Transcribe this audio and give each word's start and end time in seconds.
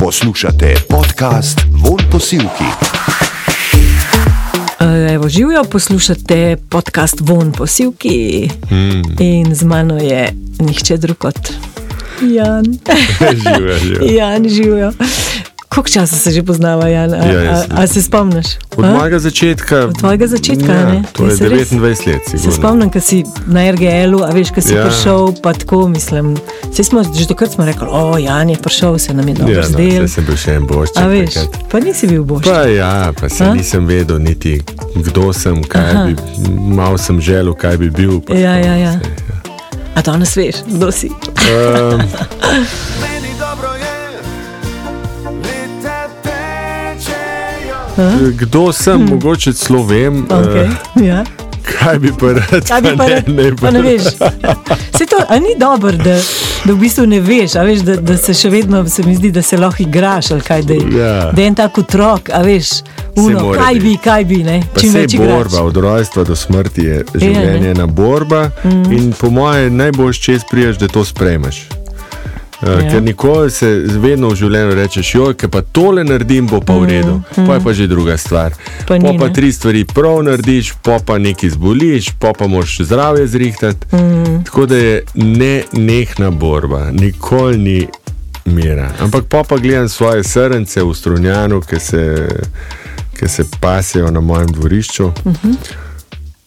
Poslušate 0.00 0.74
podcast 0.88 1.60
Von 1.72 2.00
posilki. 2.12 2.64
Evo, 5.10 5.28
živijo, 5.28 5.64
poslušate 5.64 6.56
podcast 6.68 7.16
Von 7.20 7.52
posilki 7.52 8.48
Hmm. 8.68 9.02
in 9.18 9.54
z 9.54 9.62
mano 9.62 9.96
je 9.96 10.32
nihče 10.58 10.96
drug 10.96 11.16
kot 11.18 11.52
Jan. 12.34 12.64
Živijo, 13.34 13.78
živijo. 13.78 14.14
Jan, 14.14 14.48
živijo. 14.48 14.92
Koliko 15.70 15.88
časa 15.88 16.16
se 16.16 16.30
že 16.30 16.42
poznava, 16.42 16.88
Jan? 16.88 17.12
A, 17.12 17.16
Ja, 17.18 17.22
a, 17.22 17.42
jaz- 17.44 17.66
a 17.72 17.86
se 17.86 18.02
spomniš? 18.02 18.46
Od 18.76 18.84
A? 18.84 18.90
mojega 18.90 19.18
začetka. 19.20 19.84
Od 19.84 19.94
tvojega 19.94 20.26
začetka, 20.26 20.72
ja, 20.72 20.84
ne? 20.88 21.02
To 21.12 21.24
je 21.24 21.36
Se 21.36 21.46
res- 21.46 21.70
29 21.70 21.80
let. 22.04 22.22
Se 22.24 22.30
sigurno. 22.32 22.52
spomnim, 22.52 22.90
ko 22.90 23.00
si 23.00 23.18
na 23.46 23.70
RGL-u, 23.70 24.20
a 24.20 24.30
veš, 24.30 24.50
ko 24.50 24.60
si 24.60 24.74
Ja. 24.74 24.78
ja. 24.78 24.84
prišel, 24.84 25.32
pa 25.38 25.52
tako 25.52 25.88
mislim. 25.88 26.34
Vsi 26.68 26.84
smo 26.84 27.02
že 27.06 27.22
takrat 27.24 27.54
rekli, 27.56 27.86
o, 27.88 28.18
Jan 28.18 28.50
je 28.50 28.56
prišel, 28.58 28.98
se 28.98 29.14
nam 29.14 29.28
je 29.28 29.34
dobro 29.36 29.52
Ja, 29.52 29.60
no, 29.60 29.68
zdel. 29.68 29.90
saj 29.96 30.08
sem 30.08 30.24
bil 30.24 30.36
še 30.36 30.50
en 30.52 30.66
bošček. 30.66 30.98
A 30.98 31.06
veš, 31.06 31.34
takrat. 31.36 31.70
pa 31.70 31.80
nisi 31.80 32.06
bil 32.08 32.24
boš. 32.24 32.44
Pa 32.44 32.62
ja, 32.64 32.92
pa 33.12 33.28
se 33.28 33.44
A? 33.44 33.54
nisem 33.54 33.86
vedel 33.86 34.18
niti 34.18 34.58
kdo 34.96 35.30
sem, 35.32 35.62
kaj 35.62 35.86
Aha. 35.86 36.04
bi, 36.04 36.16
malo 36.68 36.98
sem 36.98 37.20
želel, 37.20 37.54
kaj 37.54 37.76
bi 37.76 37.90
bil. 37.90 38.18
Ja, 38.28 38.58
tako, 38.58 38.66
ja, 38.66 38.74
ja. 38.76 38.92
saj, 38.92 39.10
A 39.92 40.02
danes 40.02 40.34
veš, 40.34 40.66
kdo 40.66 40.90
si? 40.90 41.06
Um, 41.08 42.02
tečejo. 47.90 48.32
kdo 48.32 48.72
sem, 48.72 48.96
hmm. 48.96 49.08
mogoče 49.08 49.52
celo 49.52 49.82
vem, 49.82 50.26
Okay. 50.26 50.68
uh, 50.96 51.02
Ja. 51.02 51.24
kaj 51.62 51.98
bi 51.98 52.12
pa 52.20 52.26
rad. 52.26 52.68
Kaj 52.68 52.80
bi 52.80 52.96
pa, 52.96 53.06
ne, 53.06 53.22
ne, 53.28 53.56
pa 53.56 53.70
ne 53.70 53.82
veš. 53.82 54.02
Se 54.96 55.06
to, 55.06 55.16
ni 55.30 55.54
dobro, 55.58 55.92
da, 55.92 56.18
da 56.64 56.72
v 56.72 56.76
bistvu 56.76 57.06
ne 57.06 57.20
veš, 57.20 57.54
veš, 57.56 57.78
da, 57.78 57.96
da 57.96 58.16
se 58.16 58.34
še 58.34 58.50
vedno, 58.50 58.88
se 58.88 59.02
mi 59.02 59.14
zdi, 59.16 59.30
da 59.30 59.42
se 59.42 59.56
lahko 59.56 59.82
igraš, 59.82 60.26
kaj, 60.46 60.62
da, 60.62 60.74
je- 60.74 60.98
Ja. 60.98 61.32
da 61.32 61.42
je 61.42 61.46
en 61.46 61.54
tak 61.54 61.78
otrok, 61.78 62.30
a 62.30 62.42
veš, 62.42 62.68
uno, 63.16 63.52
kaj 63.52 63.74
bi, 63.74 63.96
kaj 64.04 64.24
bi, 64.24 64.36
ne, 64.36 64.62
čim 64.76 64.92
več 64.92 65.16
borba, 65.16 65.62
od 65.62 65.76
rojstva 65.76 66.24
do 66.24 66.36
smrti 66.36 66.80
je 66.82 67.04
življenje 67.14 67.60
ne. 67.60 67.70
ena 67.70 67.86
borba. 67.86 68.50
Mm. 68.64 68.92
In 68.92 69.12
po 69.12 69.30
mojem, 69.30 69.76
najboljš 69.76 70.20
čez 70.20 70.40
priješ, 70.50 70.76
da 70.76 70.88
to 70.88 71.04
sprejmeš. 71.04 71.79
Uh, 72.62 72.68
Ja. 72.68 72.90
Ker 72.90 73.02
nikoli 73.02 73.50
se 73.50 73.68
vedno 73.86 74.28
v 74.28 74.34
življenju 74.36 74.74
rečeš, 74.74 75.14
joj, 75.14 75.34
ker 75.34 75.48
pa 75.48 75.62
tole 75.62 76.04
naredim, 76.04 76.46
bo 76.46 76.60
pa 76.60 76.74
v 76.76 76.90
redu. 76.90 77.14
Mm. 77.36 77.46
Pa 77.46 77.54
je 77.56 77.60
pa 77.64 77.72
že 77.72 77.86
druga 77.88 78.16
stvar. 78.20 78.52
Pa 78.86 78.98
ni, 78.98 79.18
pa 79.18 79.28
ne. 79.28 79.32
tri 79.32 79.52
stvari 79.52 79.84
prav 79.84 80.20
narediš, 80.22 80.74
po 80.84 80.98
pa 81.06 81.16
nekaj 81.18 81.50
zboliš, 81.56 82.10
po 82.20 82.32
pa 82.36 82.46
moraš 82.46 82.80
zdravje 82.84 83.26
zrihtati. 83.26 83.96
Mm. 83.96 84.44
Tako 84.44 84.66
da 84.66 84.76
je 84.76 85.02
ne 85.14 85.62
nehna 85.72 86.30
borba, 86.30 86.90
nikoli 86.92 87.58
ni 87.58 87.78
mira. 88.44 88.90
Ampak 89.00 89.24
po 89.24 89.44
pa 89.44 89.56
gledam 89.56 89.88
svoje 89.88 90.24
srnce 90.24 90.82
v 90.82 90.94
strunjanu, 90.94 91.60
ki 91.60 91.80
se, 91.80 92.28
ki 93.16 93.28
se 93.28 93.44
pasijo 93.60 94.10
na 94.10 94.20
mojem 94.20 94.52
dvorišču. 94.52 95.06
Uh 95.06 95.12
-huh. 95.24 95.54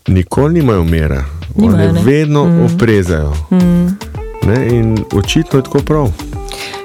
Nikoli 0.08 0.53
nimajo 0.53 0.83
mira, 0.83 1.25
Nimajo, 1.55 1.89
oni 1.89 1.94
ne. 1.94 2.02
vedno 2.03 2.45
mm. 2.45 2.66
oprezajo. 2.66 3.33
Mm. 3.52 4.12
Ne, 4.45 4.67
in 4.69 4.97
očitno 5.13 5.59
je 5.59 5.63
tako 5.63 5.80
prav. 5.80 6.09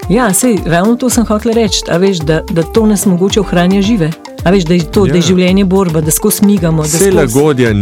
Ja, 0.09 0.33
sej, 0.33 0.59
ravno 0.67 0.97
to 0.97 1.11
sem 1.11 1.27
hotel 1.27 1.53
reči, 1.53 1.81
veš, 1.91 2.19
da, 2.19 2.41
da 2.51 2.63
to 2.65 2.87
nas 2.87 3.07
mogoče 3.07 3.41
ohranja 3.41 3.83
žive. 3.83 4.11
A 4.45 4.51
veš, 4.51 4.65
da 4.65 4.75
je 4.75 4.81
to, 4.83 5.07
ja. 5.07 5.11
da 5.11 5.15
je 5.15 5.19
Ja. 5.19 5.23
življenje 5.23 5.65
borba, 5.65 6.01
da 6.01 6.11
skozi 6.11 6.37
smigamo. 6.37 6.83
da 6.83 6.89
Vse 6.89 6.97
skozi- 6.97 7.17
lagodje, 7.17 7.75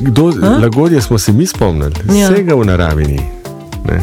kdo, 0.00 0.32
lagodje 0.62 1.00
smo 1.02 1.18
se 1.18 1.32
mi 1.32 1.46
spomnili, 1.46 1.92
Ja. 2.10 2.30
vsega 2.30 2.54
v 2.54 2.64
naravi 2.64 3.04
ni. 3.04 3.20
Ne. 3.84 4.00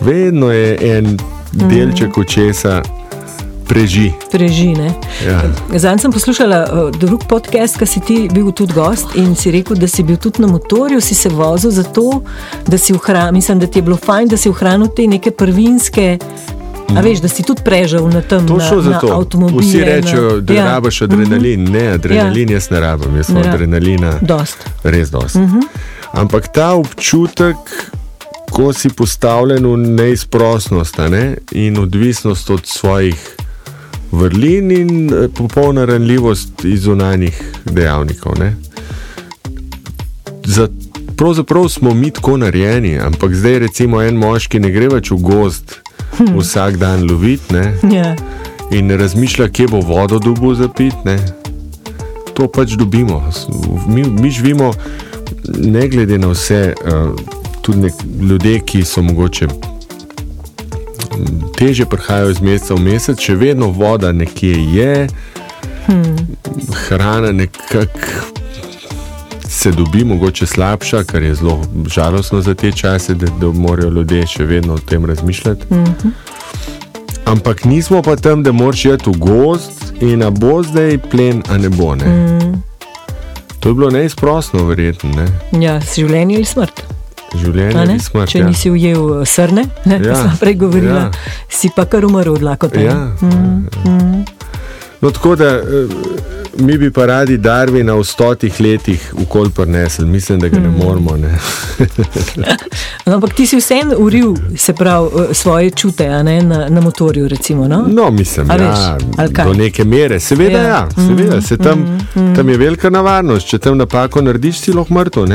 Vedno 0.00 0.50
je 0.50 0.96
en 0.98 1.18
delček 1.52 2.18
očesa 2.18 2.82
preži. 3.68 4.12
Preži, 4.30 4.68
ne. 4.68 4.94
Ja. 5.22 5.42
Zdaj 5.70 5.98
sem 5.98 6.12
poslušala 6.12 6.58
uh, 6.64 6.90
drug 6.92 7.24
podcast, 7.24 7.78
ki 7.78 7.86
si 7.86 8.00
ti 8.00 8.28
bil 8.28 8.52
tudi 8.52 8.72
gost 8.72 9.06
in 9.14 9.34
si 9.34 9.50
rekel, 9.50 9.76
da 9.76 9.88
si 9.88 10.02
bil 10.02 10.16
tudi 10.16 10.40
na 10.40 10.48
motorju, 10.48 11.00
si 11.00 11.14
se 11.14 11.28
vozil 11.28 11.70
zato, 11.70 12.22
da 12.66 12.78
si 12.78 12.94
ohranil, 12.94 13.32
mislim, 13.32 13.58
da 13.58 13.66
ti 13.66 13.78
je 13.78 13.82
bilo 13.82 13.96
fajn, 13.96 14.28
da 14.28 14.36
si 14.36 14.48
ohranil 14.48 14.88
te 14.88 15.06
neke 15.06 15.30
prvinske. 15.30 16.18
A 16.88 17.00
veš, 17.00 17.18
da 17.18 17.28
si 17.28 17.42
tudi 17.42 17.62
prežal 17.62 18.06
na 18.08 18.20
tem 18.22 18.46
avtomobile. 19.10 19.60
Vsi 19.60 19.80
rečejo, 19.80 20.40
da 20.40 20.54
ja. 20.54 20.64
rabiš 20.66 21.02
adrenalin. 21.02 21.62
Mhm. 21.62 21.72
Ne, 21.72 21.88
adrenalin 21.88 22.50
jaz 22.50 22.70
ne 22.70 22.80
rabim, 22.80 23.16
jaz 23.16 23.26
sem 23.26 23.36
rab- 23.36 23.48
adrenalina 23.48 24.12
Dost. 24.20 24.56
res 24.84 25.10
dosti. 25.10 25.38
Uh 25.38 25.44
Mhm. 25.44 25.56
-huh. 25.56 25.66
Ampak 26.12 26.48
ta 26.48 26.72
občutek, 26.72 27.56
ko 28.50 28.72
si 28.72 28.88
postavljen 28.88 29.66
v 29.66 29.76
neizprostnost 29.76 30.98
a 30.98 31.08
ne, 31.08 31.36
in 31.52 31.78
odvisnost 31.78 32.50
od 32.50 32.66
svojih 32.66 33.36
vrlin, 34.12 34.70
in 34.70 35.14
eh, 35.14 35.28
popolna 35.34 35.84
ranljivost 35.84 36.64
iz 36.64 36.82
zunanjih 36.82 37.42
dejavnikov. 37.64 38.38
Ne. 38.38 38.56
Za, 40.44 40.68
pravzaprav 41.16 41.68
smo 41.68 41.94
mi 41.94 42.10
tako 42.10 42.36
narejeni, 42.36 42.98
ampak 42.98 43.34
zdaj, 43.34 43.58
recimo, 43.58 44.02
en 44.02 44.16
moški 44.16 44.60
ne 44.60 44.70
gre 44.70 44.88
več 44.88 45.10
v 45.10 45.18
gost 45.20 45.80
hm. 46.18 46.38
vsak 46.38 46.76
dan 46.76 47.06
loviti 47.10 47.54
ne, 47.54 47.74
Ja. 47.92 48.16
in 48.70 48.90
razmišlja, 48.90 49.48
kje 49.48 49.68
bo 49.68 49.80
vodo 49.80 50.18
dobil 50.18 50.54
za 50.54 50.68
pit. 50.68 50.94
Ne. 51.04 51.18
To 52.34 52.48
pač 52.48 52.76
dobimo. 52.76 53.22
Mi, 53.88 54.04
mi 54.04 54.30
živimo, 54.30 54.72
ne 55.58 55.88
glede 55.88 56.18
na 56.18 56.28
vse, 56.28 56.74
uh, 56.84 57.16
tudi 57.62 57.78
nek, 57.78 57.94
ljudje, 58.20 58.60
ki 58.60 58.84
so 58.84 59.02
mogoče 59.02 59.48
teže 61.56 61.86
prihajajo 61.86 62.30
iz 62.30 62.40
meseca 62.40 62.74
v 62.74 62.80
mesec, 62.80 63.20
še 63.20 63.34
vedno 63.34 63.70
voda 63.70 64.12
nekje 64.12 64.56
je, 64.74 65.08
hmm. 65.86 66.16
hrana 66.86 67.32
nekako 67.32 68.34
se 69.48 69.72
dobi, 69.72 70.04
mogoče 70.04 70.46
slabša, 70.46 71.04
kar 71.04 71.22
je 71.22 71.34
zelo 71.34 71.62
žalostno 71.86 72.40
za 72.40 72.54
te 72.54 72.72
čase, 72.72 73.14
da, 73.14 73.26
da 73.40 73.46
morajo 73.46 73.90
ljudje 73.90 74.26
še 74.26 74.44
vedno 74.44 74.74
o 74.74 74.78
tem 74.78 75.04
razmišljati. 75.04 75.74
Mhm. 75.74 76.08
Ampak 77.26 77.64
nismo 77.64 78.02
pa 78.02 78.16
tam, 78.16 78.42
da 78.42 78.52
moraš 78.52 78.84
iti 78.84 79.10
v 79.10 79.18
gost 79.18 79.94
in 80.00 80.22
a 80.22 80.30
bo 80.30 80.62
zdaj 80.62 80.98
plen, 81.10 81.42
a 81.48 81.58
ne 81.58 81.68
bo. 81.68 81.94
Ne? 81.94 82.06
Mm. 82.06 82.62
To 83.60 83.68
je 83.68 83.74
bilo 83.74 83.90
neizprostno, 83.90 84.64
verjetno. 84.64 85.10
Ne? 85.10 85.26
ja, 85.64 85.80
življenje 85.94 86.36
ali 86.36 86.44
smrt. 86.44 86.95
Življenje 87.36 87.86
ne? 87.86 87.98
smrt. 87.98 88.30
Če 88.30 88.38
ja. 88.38 88.46
nisi 88.46 88.70
ujel 88.70 89.22
eh, 89.22 89.26
srne, 89.26 89.64
ne, 89.84 90.00
Ja, 90.06 90.16
smo 90.16 90.30
prej 90.40 90.54
govorili, 90.54 90.94
ja. 90.94 91.10
si 91.50 91.70
pa 91.76 91.84
kar 91.84 92.04
umrl 92.04 92.32
od 92.32 92.42
lakote. 92.42 92.82
Ja, 92.82 93.12
Mm. 93.22 94.24
No, 95.00 95.10
tako 95.10 95.36
da 95.36 95.44
eh, 95.44 95.62
mi 96.56 96.78
bi 96.78 96.90
pa 96.90 97.04
radi 97.06 97.36
Darvina 97.36 97.94
v 97.94 98.04
stotih 98.04 98.60
letih 98.60 99.12
ukol 99.14 99.50
prinesli, 99.50 100.06
mislim, 100.06 100.40
da 100.40 100.48
ga 100.48 100.58
ne 100.58 100.68
Mm. 100.68 100.78
moramo. 100.78 101.16
Ne? 101.16 101.38
No, 103.06 103.14
ampak 103.14 103.34
ti 103.34 103.46
si 103.46 103.56
vseeno 103.56 103.94
uril 103.98 104.34
se 104.56 104.72
prav, 104.72 105.06
eh, 105.06 105.34
svoje 105.34 105.70
čute 105.70 106.06
a 106.08 106.22
ne, 106.22 106.42
na, 106.42 106.68
na 106.68 106.80
motorju. 106.80 107.28
Recimo, 107.28 107.68
no? 107.68 107.84
No, 107.88 108.10
mislim, 108.10 108.50
A 108.50 108.54
ja, 108.54 108.98
do 109.44 109.52
neke 109.52 109.84
mere. 109.84 110.20
Seveda, 110.20 110.50
Ja. 110.52 110.62
ja. 110.62 110.68
Ja, 110.68 110.88
seveda 110.98 111.40
se 111.42 111.56
tam, 111.56 111.78
mm, 112.14 112.22
mm. 112.22 112.34
tam 112.36 112.48
je 112.48 112.56
velika 112.56 112.90
nevarnost. 112.90 113.48
Če 113.48 113.58
tam 113.58 113.78
napako 113.78 114.22
narediš, 114.22 114.58
si 114.58 114.72
lahko 114.72 114.94
mrtev. 114.94 115.26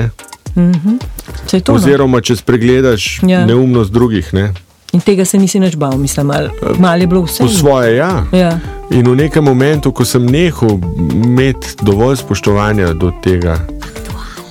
Saj 1.48 1.62
to, 1.62 1.72
no. 1.72 1.78
Oziroma, 1.78 2.22
če 2.22 2.36
spregledaš 2.36 3.20
Ja. 3.22 3.30
ja. 3.30 3.46
neumnost 3.46 3.92
drugih. 3.92 4.34
Ne. 4.34 4.54
In 4.92 5.00
tega 5.00 5.26
se 5.26 5.38
nisi 5.38 5.60
več 5.60 5.76
bal, 5.76 5.98
mislim, 5.98 6.28
malo 6.28 6.50
mal 6.78 7.00
je 7.00 7.08
bilo 7.08 7.22
vse. 7.22 7.44
Po 7.44 7.50
svoje, 7.50 7.96
ja. 7.96 8.26
Ja. 8.34 8.60
In 8.90 9.08
v 9.08 9.16
nekem 9.18 9.44
momentu, 9.44 9.92
ko 9.92 10.06
sem 10.06 10.26
nehal 10.26 10.80
imeti 11.16 11.68
dovolj 11.82 12.18
spoštovanja 12.18 12.94
do 12.94 13.12
tega, 13.24 13.56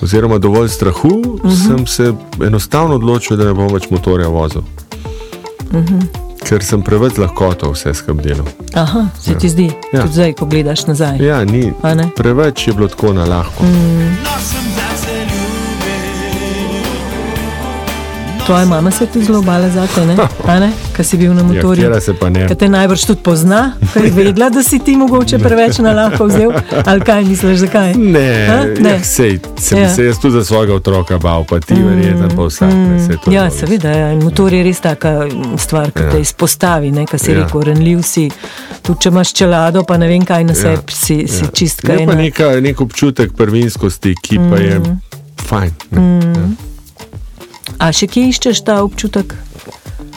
oziroma 0.01 0.37
dovolj 0.37 0.69
strahu, 0.69 1.09
uh 1.09 1.45
Mhm. 1.45 1.47
-huh. 1.47 1.67
sem 1.67 1.87
se 1.87 2.13
enostavno 2.41 2.95
odločil, 2.95 3.37
da 3.37 3.45
ne 3.45 3.53
bom 3.53 3.69
več 3.69 3.89
motorja 3.89 4.27
vozil. 4.29 4.61
Uh 4.61 5.73
Mhm. 5.73 5.93
-huh. 5.93 6.05
Ker 6.41 6.63
sem 6.63 6.81
preveč 6.81 7.17
lahkoto 7.17 7.71
vse 7.71 7.93
skupaj 7.93 8.25
delal. 8.25 8.45
Aha, 8.73 9.05
se 9.19 9.35
ti 9.35 9.49
zdi, 9.49 9.71
Ja. 9.93 10.01
tudi 10.01 10.13
zdaj, 10.13 10.33
ko 10.33 10.45
gledaš 10.45 10.85
nazaj. 10.85 11.17
Ja, 11.19 11.45
ni, 11.45 11.73
preveč 12.15 12.67
je 12.67 12.73
bilo 12.73 12.87
tako 12.87 13.13
na 13.13 13.25
lahko. 13.25 13.63
Nočem, 13.63 14.65
Tvoja 18.43 18.65
mama 18.65 18.91
se 18.91 19.03
je 19.03 19.07
tudi 19.07 19.25
zelo 19.25 19.41
bala 19.41 19.69
za 19.69 19.87
te, 19.87 20.05
ne? 20.05 20.15
Ne? 20.49 20.71
Kaj 20.93 21.05
si 21.05 21.17
bil 21.17 21.33
na 21.33 21.39
Ja, 21.39 21.43
motorju. 21.45 21.75
katera 21.77 22.01
se 22.01 22.13
pa 22.13 22.29
ne. 22.29 22.47
Kaj 22.47 22.55
te 22.55 22.69
najbrž 22.69 23.03
tudi 23.03 23.21
pozna, 23.21 23.59
ker 23.93 24.05
je 24.05 24.11
vedela, 24.11 24.49
da 24.49 24.63
si 24.63 24.79
ti 24.79 24.95
mogoče 24.95 25.39
preveč 25.39 25.77
na 25.77 25.91
lahko 25.93 26.25
vzel. 26.25 26.51
Ali 26.85 27.01
kaj 27.01 27.23
misliš, 27.23 27.57
zakaj? 27.59 27.93
Ne, 27.93 28.47
A? 28.47 28.55
ne. 28.57 28.73
Ne. 28.79 28.89
Ja, 28.91 29.03
sej, 29.03 29.39
sem 29.57 29.77
Ja. 29.77 29.83
ja. 29.83 29.89
se 29.91 30.05
jaz 30.05 30.17
tudi 30.17 30.33
za 30.33 30.43
svojega 30.43 30.73
otroka 30.75 31.17
bal, 31.17 31.45
pa 31.45 31.59
ti 31.59 31.73
verjetno 31.75 32.27
pa 32.29 32.43
vsak. 32.43 32.69
ne, 32.69 32.99
saj 32.99 33.17
to 33.17 33.31
je 33.31 33.35
Ja, 33.35 33.49
seveda. 33.51 33.89
Ja. 33.91 34.15
Motor 34.15 34.53
je 34.53 34.63
res 34.63 34.79
taka 34.79 35.09
mm, 35.25 35.57
stvar, 35.57 35.91
ki 35.91 35.99
ja. 35.99 36.05
Ja. 36.05 36.11
te 36.11 36.19
izpostavi, 36.19 36.91
ne, 36.91 37.05
kar 37.05 37.19
si 37.19 37.31
ja. 37.31 37.37
Ja. 37.37 37.43
rekel, 37.43 37.61
renljiv 37.63 38.01
si. 38.03 38.29
Tudi 38.81 38.99
če 38.99 39.09
imaš 39.09 39.33
čelado, 39.33 39.83
pa 39.83 39.97
ne 39.97 40.07
vem 40.07 40.25
kaj 40.25 40.43
na 40.43 40.53
sebi, 40.55 40.81
si, 40.89 41.27
si 41.29 41.45
čist 41.49 41.81
kaj. 41.81 41.95
Je 41.95 42.05
pa 42.05 42.13
ena- 42.13 42.21
neka, 42.21 42.49
nek 42.59 42.81
občutek 42.81 43.31
prvinskosti, 43.33 44.15
ki 44.17 44.39
pa 44.41 44.57
je 44.57 44.79
Mm. 44.79 44.99
fajn. 45.39 45.71
Ne? 45.91 46.01
Ja. 46.01 46.70
A 47.81 47.89
še 47.91 48.05
kje 48.07 48.27
iščeš 48.29 48.61
ta 48.61 48.83
občutek? 48.83 49.33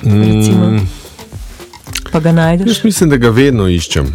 Recimo. 0.02 0.66
Mm, 0.70 0.84
pa 2.12 2.20
ga 2.20 2.32
najdeš. 2.32 2.68
Jaz 2.68 2.84
mislim, 2.84 3.10
da 3.10 3.16
ga 3.16 3.30
vedno 3.30 3.68
iščem. 3.68 4.10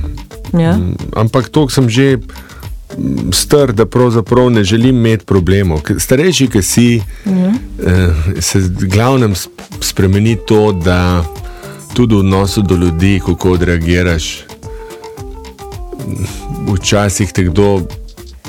Ja? 0.54 0.76
Ampak 1.16 1.50
to 1.50 1.66
sem 1.68 1.90
že 1.90 2.18
mm, 2.18 3.34
star, 3.34 3.74
da 3.74 3.86
pravzaprav 3.86 4.52
ne 4.52 4.62
želim 4.64 4.98
imeti 4.98 5.26
problemov. 5.26 5.82
Starejši, 5.98 6.48
ki 6.48 6.62
si, 6.62 6.88
Ja. 7.26 7.50
eh, 7.82 8.14
se 8.40 8.62
glavnem 8.86 9.34
spremeni 9.82 10.38
to, 10.38 10.72
da 10.72 11.26
tudi 11.94 12.16
v 12.16 12.20
odnosu 12.20 12.62
do 12.62 12.78
ljudi, 12.78 13.18
kako 13.20 13.52
odreagiraš. 13.52 14.46
Včasih 16.70 17.32
te 17.32 17.44
kdo 17.44 17.82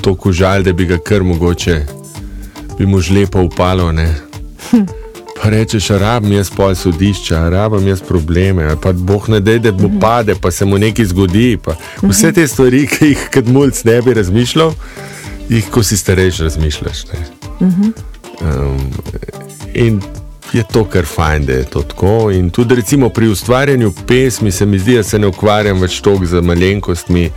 tako 0.01 0.31
žal, 0.31 0.63
da 0.63 0.73
bi 0.73 0.85
ga 0.85 0.97
kar 0.97 1.23
mogoče, 1.23 1.85
bi 2.77 2.85
mu 2.85 3.01
žlepo 3.01 3.41
upalo. 3.41 3.91
Ne? 3.91 4.13
Pa 5.41 5.49
rečeš, 5.49 5.87
rabim 5.97 6.35
jaz 6.37 6.51
pol 6.53 6.75
sodišča, 6.75 7.49
rabim 7.49 7.87
jaz 7.87 8.01
probleme, 8.05 8.67
pa 8.81 8.91
boh 8.93 9.29
ne 9.29 9.39
dej, 9.41 9.59
da 9.59 9.71
mu 9.71 9.89
pade, 9.99 10.35
pa 10.35 10.51
se 10.51 10.65
mu 10.65 10.77
nekaj 10.77 11.05
zgodi. 11.05 11.57
Pa. 11.57 11.75
Vse 12.01 12.31
te 12.31 12.47
stvari, 12.47 12.85
ki 12.87 13.13
jih 13.13 13.27
kot 13.33 13.49
mulj 13.49 13.81
ne 13.89 14.01
bi 14.05 14.13
razmišljal, 14.13 14.73
jih 15.49 15.69
ko 15.73 15.83
si 15.83 15.97
starejši 15.97 16.43
razmišljaš. 16.43 17.05
ne. 17.11 17.25
Um, 18.41 18.77
in 19.73 20.01
je 20.53 20.63
to 20.73 20.85
kar 20.85 21.05
fajn, 21.05 21.45
da 21.45 21.53
je 21.53 21.63
to 21.63 21.81
tako. 21.81 22.31
In 22.31 22.49
tudi 22.49 22.75
recimo 22.75 23.09
pri 23.09 23.27
ustvarjanju 23.27 23.93
pesmi 24.07 24.51
se 24.51 24.65
mi 24.65 24.79
zdi, 24.79 24.95
da 24.95 25.03
se 25.03 25.19
ne 25.19 25.27
ukvarjam 25.27 25.81
več 25.81 26.01
toliko 26.01 26.25
z 26.25 26.41
malenkostmi. 26.41 27.31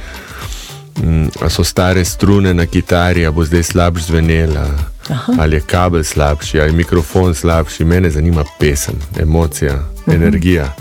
Mm, 1.02 1.26
a 1.40 1.50
so 1.50 1.64
stare 1.64 2.04
strune 2.04 2.54
na 2.54 2.66
kitari, 2.66 3.26
a 3.26 3.30
bo 3.30 3.44
zdaj 3.44 3.62
slabš 3.62 4.02
zvenela, 4.02 4.68
Aha. 5.08 5.32
ali 5.38 5.56
je 5.56 5.60
kabel 5.60 6.04
slabši, 6.04 6.60
ali 6.60 6.68
je 6.70 6.76
mikrofon 6.76 7.34
slabši. 7.34 7.84
Mene 7.84 8.10
zanima 8.10 8.44
pesem, 8.58 8.94
emocija, 9.20 9.74
uh 9.74 9.80
-huh. 10.06 10.14
energija. 10.14 10.74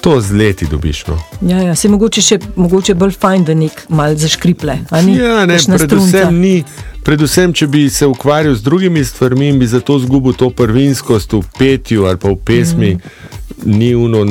To 0.00 0.20
z 0.20 0.32
leti 0.32 0.66
dobiš. 0.66 1.06
No. 1.06 1.18
Ja, 1.40 1.58
ja, 1.62 1.74
se 1.74 1.88
mogoče 1.88 2.22
še 2.22 2.38
mogoče 2.56 2.94
bolj 2.94 3.12
fajn, 3.20 3.44
da 3.44 3.54
nek 3.54 3.84
mal 3.88 4.16
zaškriple. 4.16 4.78
ni? 5.04 5.16
Ja, 5.16 5.46
ne, 5.46 5.58
predvsem, 5.68 6.40
ni, 6.40 6.64
predvsem, 7.04 7.52
če 7.52 7.66
bi 7.66 7.90
se 7.90 8.06
ukvarjal 8.06 8.54
z 8.54 8.62
drugimi 8.62 9.04
stvarmi 9.04 9.48
in 9.48 9.58
bi 9.58 9.66
zato 9.66 9.96
izgubil 9.96 10.32
to 10.32 10.50
prvinskost 10.50 11.32
v 11.32 11.42
petju 11.58 12.06
ali 12.06 12.16
pa 12.16 12.28
v 12.28 12.36
pesmi, 12.44 12.94
mm. 12.94 13.78
ni 13.78 13.94
uno, 13.94 14.24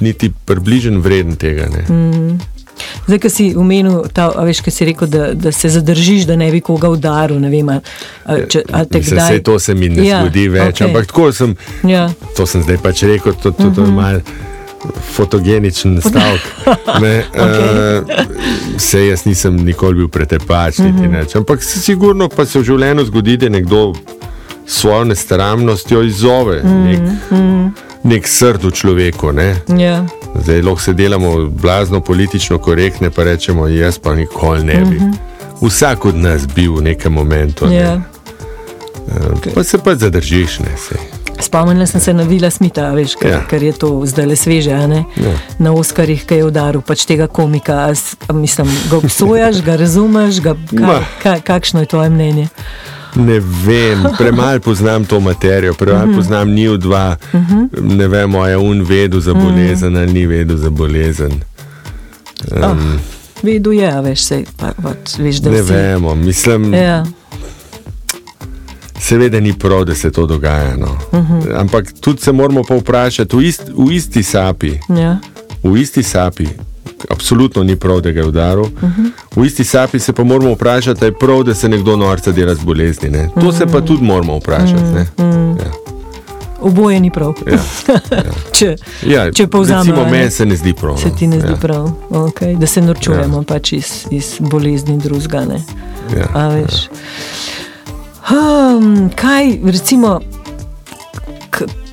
niti 0.00 0.32
približen 0.44 1.00
vreden 1.00 1.36
tega. 1.36 1.66
Mm. 1.88 2.38
Zdaj, 3.06 3.18
ki 3.22 3.30
si 3.30 3.44
omenil, 3.56 4.00
ta, 4.12 4.32
a 4.34 4.42
veš, 4.46 4.60
ki 4.66 4.70
si 4.74 4.84
rekel, 4.88 5.06
da, 5.08 5.28
da 5.34 5.52
se 5.54 5.68
zadržiš, 5.70 6.24
da 6.26 6.36
ne 6.36 6.50
bi 6.50 6.60
koga 6.60 6.90
udaril. 6.90 7.38
Vem, 7.50 7.68
a, 7.70 7.78
če, 8.50 8.64
a 8.72 8.82
te 8.84 8.98
Mislim, 8.98 9.14
kdaj. 9.14 9.30
Vse 9.30 9.42
to 9.46 9.58
se 9.62 9.74
mi 9.74 9.88
ne 9.88 10.06
Ja, 10.06 10.24
zgodi 10.24 10.48
več, 10.50 10.80
okay. 10.80 10.88
ampak 10.88 11.06
tako 11.06 11.30
sem, 11.32 11.54
Ja. 11.86 12.08
to 12.36 12.46
sem 12.46 12.62
zdaj 12.66 12.80
pač 12.82 13.02
rekel, 13.06 13.36
to, 13.42 13.54
to, 13.54 13.70
to 13.70 13.86
je 13.86 13.94
mal 13.94 14.20
fotogeničen 15.14 16.00
stavek. 16.02 16.42
Okay. 16.86 18.02
uh, 18.02 18.78
se 18.78 19.06
jaz 19.06 19.24
nisem 19.26 19.56
nikoli 19.56 19.94
bil 20.02 20.08
pretepač, 20.08 20.78
niti 20.78 21.08
nič. 21.08 21.36
Ampak 21.36 21.62
se 21.64 21.80
sigurno 21.80 22.28
pa 22.28 22.46
se 22.46 22.58
v 22.60 22.64
življenju 22.72 23.06
zgodi, 23.08 23.36
da 23.36 23.48
nekdo 23.48 23.92
svojo 24.66 25.04
nestaramnostjo 25.04 26.02
izzove 26.02 26.60
nek, 26.62 27.00
nek 28.02 28.26
srd 28.28 28.66
v 28.66 28.72
človeku. 28.74 29.32
Ne? 29.32 29.56
Ja. 29.78 30.02
Zdaj 30.42 30.62
lahko 30.62 30.80
se 30.80 30.92
delamo 30.92 31.46
blazno 31.46 32.00
politično 32.00 32.58
korektne, 32.58 33.10
pa 33.10 33.24
rečemo, 33.24 33.68
jaz 33.68 33.98
pa 33.98 34.14
nikoli 34.14 34.64
ne 34.64 34.84
bi. 34.84 35.00
Vsak 35.60 36.04
od 36.04 36.16
nas 36.16 36.46
bi 36.46 36.68
v 36.68 36.82
nekem 36.82 37.12
momentu. 37.12 37.66
Ne? 37.66 37.74
Ja. 37.74 37.94
Uh, 37.94 39.54
pa 39.54 39.64
se 39.64 39.78
pa 39.78 39.94
zadržiš, 39.94 40.58
ne 40.58 40.76
sej. 40.76 40.98
Spomnila 41.40 41.86
sem 41.86 42.00
se 42.00 42.12
na 42.14 42.22
Vila 42.22 42.50
Smita, 42.50 42.90
veš, 42.90 43.14
ker, 43.20 43.30
ja. 43.30 43.40
Ker 43.48 43.62
je 43.62 43.72
to 43.72 43.90
zdaj 44.08 44.26
le 44.26 44.36
sveže. 44.36 44.70
Ja. 44.70 45.04
Na 45.58 45.72
Oskarjih, 45.72 46.24
ki 46.26 46.40
je 46.40 46.44
udaril 46.44 46.80
pač 46.80 47.04
tega 47.04 47.26
komika. 47.26 47.92
Mislim, 48.32 48.68
ga 48.90 48.96
obsojaš, 48.96 49.60
ga 49.62 49.76
razumeš, 49.76 50.40
ga, 50.40 50.56
Ma. 50.72 50.86
kaj, 50.96 51.04
kaj, 51.22 51.40
kakšno 51.40 51.84
je 51.84 51.86
tvoje 51.86 52.10
mnenje? 52.10 52.48
Ne 53.16 53.40
vem, 53.64 54.04
premalo 54.18 54.60
poznam 54.60 55.04
to 55.04 55.20
materijo, 55.20 55.74
premalo 55.74 56.14
poznam 56.14 56.50
njiju 56.50 56.76
dva. 56.76 57.16
Ne 57.80 58.08
vemo, 58.08 58.38
ali 58.38 58.50
je 58.50 58.56
un 58.56 58.82
vedel 58.82 59.20
za 59.20 59.34
bolezen 59.34 59.96
ali 59.96 60.12
ni 60.12 60.26
vedel 60.26 60.56
za 60.56 60.70
bolezen. 60.70 61.32
Um, 62.52 62.98
Vedu 63.42 63.72
je, 63.72 63.92
a 63.92 64.00
veš, 64.00 64.22
sej, 64.22 64.44
pa, 64.56 64.72
pač, 64.82 65.18
veš, 65.18 65.36
da 65.36 65.50
ne 65.50 65.62
vsi. 65.62 65.72
vemo, 65.72 66.14
mislim, 66.14 66.74
Ja. 66.74 67.04
seveda 69.00 69.40
ni 69.40 69.52
prav, 69.52 69.84
da 69.84 69.94
se 69.94 70.10
to 70.10 70.26
dogaja. 70.26 70.76
No. 70.76 70.98
Ampak 71.56 71.92
tudi 72.00 72.22
se 72.22 72.32
moramo 72.32 72.62
pa 72.62 72.74
vprašati 72.74 73.36
v, 73.36 73.42
ist, 73.42 73.62
v 73.76 73.92
isti 73.92 74.22
sapi. 74.22 74.72
Ja. 74.90 75.18
v 75.62 75.76
isti 75.76 76.02
sapi, 76.02 76.46
absolutno 77.10 77.62
ni 77.62 77.76
prav, 77.76 78.00
da 78.00 78.12
ga 78.12 78.20
je 78.20 78.26
udaril. 78.26 78.62
Uh 78.62 78.70
-huh. 78.82 79.10
V 79.36 79.46
isti 79.46 79.64
sapi 79.64 79.98
se 79.98 80.12
pa 80.12 80.24
moramo 80.24 80.52
vprašati, 80.52 81.04
ali 81.04 81.12
je 81.12 81.18
prav, 81.18 81.42
da 81.42 81.54
se 81.54 81.68
nekdo 81.68 81.96
norca 81.96 82.32
dela 82.32 82.54
z 82.54 82.64
bolezni. 82.64 83.10
Ne? 83.10 83.28
To 83.34 83.40
-huh. 83.40 83.58
se 83.58 83.66
pa 83.66 83.80
tudi 83.80 84.02
moramo 84.04 84.36
vprašati. 84.36 84.82
Uh 84.82 85.24
-huh. 85.24 85.58
ja. 85.58 85.72
Oboje 86.60 87.00
ni 87.00 87.10
prav. 87.10 87.34
Ja. 87.46 87.58
če, 88.56 88.76
Ja, 89.06 89.32
če 89.32 89.46
povzamemo. 89.46 90.04
meni 90.10 90.30
se 90.30 90.46
ne 90.46 90.56
zdi 90.56 90.72
prav. 90.72 90.96
Se 90.96 91.08
no. 91.08 91.14
ti 91.14 91.26
ne 91.26 91.40
zdi 91.40 91.48
ja. 91.48 91.52
ja. 91.52 91.56
prav, 91.56 91.90
okay. 92.10 92.58
da 92.58 92.66
se 92.66 92.82
norčujemo 92.82 93.38
ja. 93.38 93.42
pač 93.42 93.72
iz, 93.72 94.06
iz 94.10 94.36
bolezni 94.40 94.98
drugega. 94.98 95.44
ne. 95.44 95.62
Ja. 96.16 96.26
A 96.34 96.48
veš. 96.48 96.88
Um, 98.30 99.10
kaj, 99.14 99.58
recimo, 99.64 100.20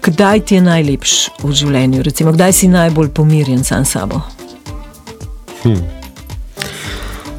kdaj 0.02 0.40
ti 0.40 0.56
je 0.56 0.62
najlepš 0.62 1.12
v 1.44 1.52
življenju? 1.52 2.04
Recimo, 2.04 2.32
kdaj 2.32 2.54
si 2.54 2.68
najbolj 2.68 3.10
pomirjen 3.14 3.64
sam 3.64 3.86
s 3.86 3.94
sabo? 3.98 4.22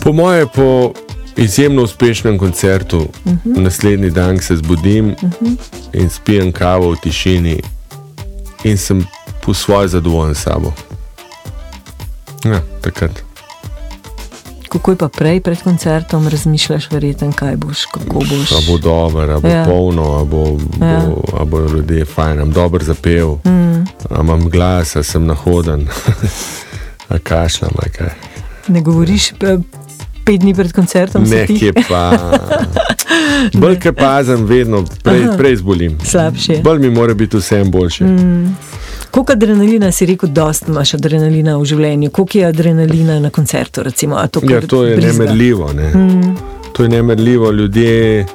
Po 0.05 0.13
moje, 0.13 0.47
po 0.55 0.93
izjemno 1.37 1.83
uspešnem 1.83 2.39
koncertu, 2.39 2.99
uh 2.99 3.33
-huh. 3.33 3.59
naslednji 3.61 4.11
dan 4.11 4.39
se 4.39 4.57
zbudim 4.57 5.07
uh 5.07 5.15
-huh. 5.23 5.57
in 5.93 6.11
spijem 6.11 6.53
kavo 6.53 6.91
v 6.91 6.97
tišini, 7.03 7.63
in 8.65 8.79
sem 8.79 9.07
po 9.43 9.55
svoje 9.55 9.89
zadovoljen 9.89 10.35
s 10.35 10.43
sabo. 10.43 10.73
Ja, 12.45 12.61
takrat. 12.81 13.23
Kako 14.69 14.91
je 14.91 14.97
pa 14.97 15.09
prej 15.09 15.41
pred 15.41 15.63
koncertom, 15.63 16.29
razmišljaš, 16.29 16.91
verjeten, 16.91 17.33
kaj 17.33 17.57
boš, 17.57 17.85
kako 17.85 18.19
boš. 18.19 18.53
A 18.53 18.57
bo 18.69 18.79
dobro, 18.79 19.37
a 19.37 19.41
bo 19.41 19.49
Ja. 19.49 19.65
polno, 19.65 20.21
a 20.21 20.25
bo, 20.25 20.45
bo, 20.45 20.85
Ja. 20.87 20.93
ja. 20.93 21.09
a 21.41 21.45
bo 21.45 21.61
ljudje 21.61 22.05
fajn, 22.05 22.41
am 22.41 22.53
dober 22.53 22.85
zapel, 22.85 23.37
mm. 23.45 23.87
a 24.11 24.21
imam 24.21 24.51
glas, 24.51 24.97
a 24.97 25.03
sem 25.03 25.27
nahoden, 25.27 25.89
a 27.09 27.19
kašljam, 27.19 27.71
a 27.77 27.89
kaj. 27.89 28.11
Ne 28.69 28.81
govoriš 28.81 29.33
pe- 29.33 29.59
pet 30.25 30.41
dni 30.41 30.55
pred 30.55 30.73
koncertom, 30.73 31.25
Nekje 31.25 31.73
pa. 31.89 32.13
Bolj 33.55 33.79
kaj 33.79 33.93
pazem, 33.95 34.45
vedno 34.45 34.85
prej, 35.03 35.27
prej 35.37 35.57
zbolim. 35.57 35.99
slabše. 36.03 36.61
Bolj 36.63 36.79
mi 36.79 36.91
mora 36.91 37.15
biti 37.15 37.37
vsem 37.37 37.71
boljše. 37.71 38.05
Mm. 38.05 38.57
Koliko 39.11 39.33
adrenalina 39.33 39.93
si 39.93 40.07
rekel, 40.07 40.29
dost 40.29 40.69
imaš 40.69 40.95
adrenalina 40.95 41.57
v 41.57 41.65
življenju, 41.65 42.11
koliko 42.11 42.39
je 42.39 42.45
adrenalina 42.47 43.21
na 43.21 43.31
koncertu? 43.31 43.83
Recimo, 43.83 44.27
to, 44.29 44.41
Ja, 44.45 44.61
to 44.61 44.85
je 44.85 44.97
brizga? 44.97 45.13
nemerljivo. 45.15 45.73
Ne? 45.73 45.89
Mm. 45.89 46.37
To 46.73 46.83
je 46.83 46.89
nemerljivo. 46.89 47.51
Ljudje, 47.51 48.27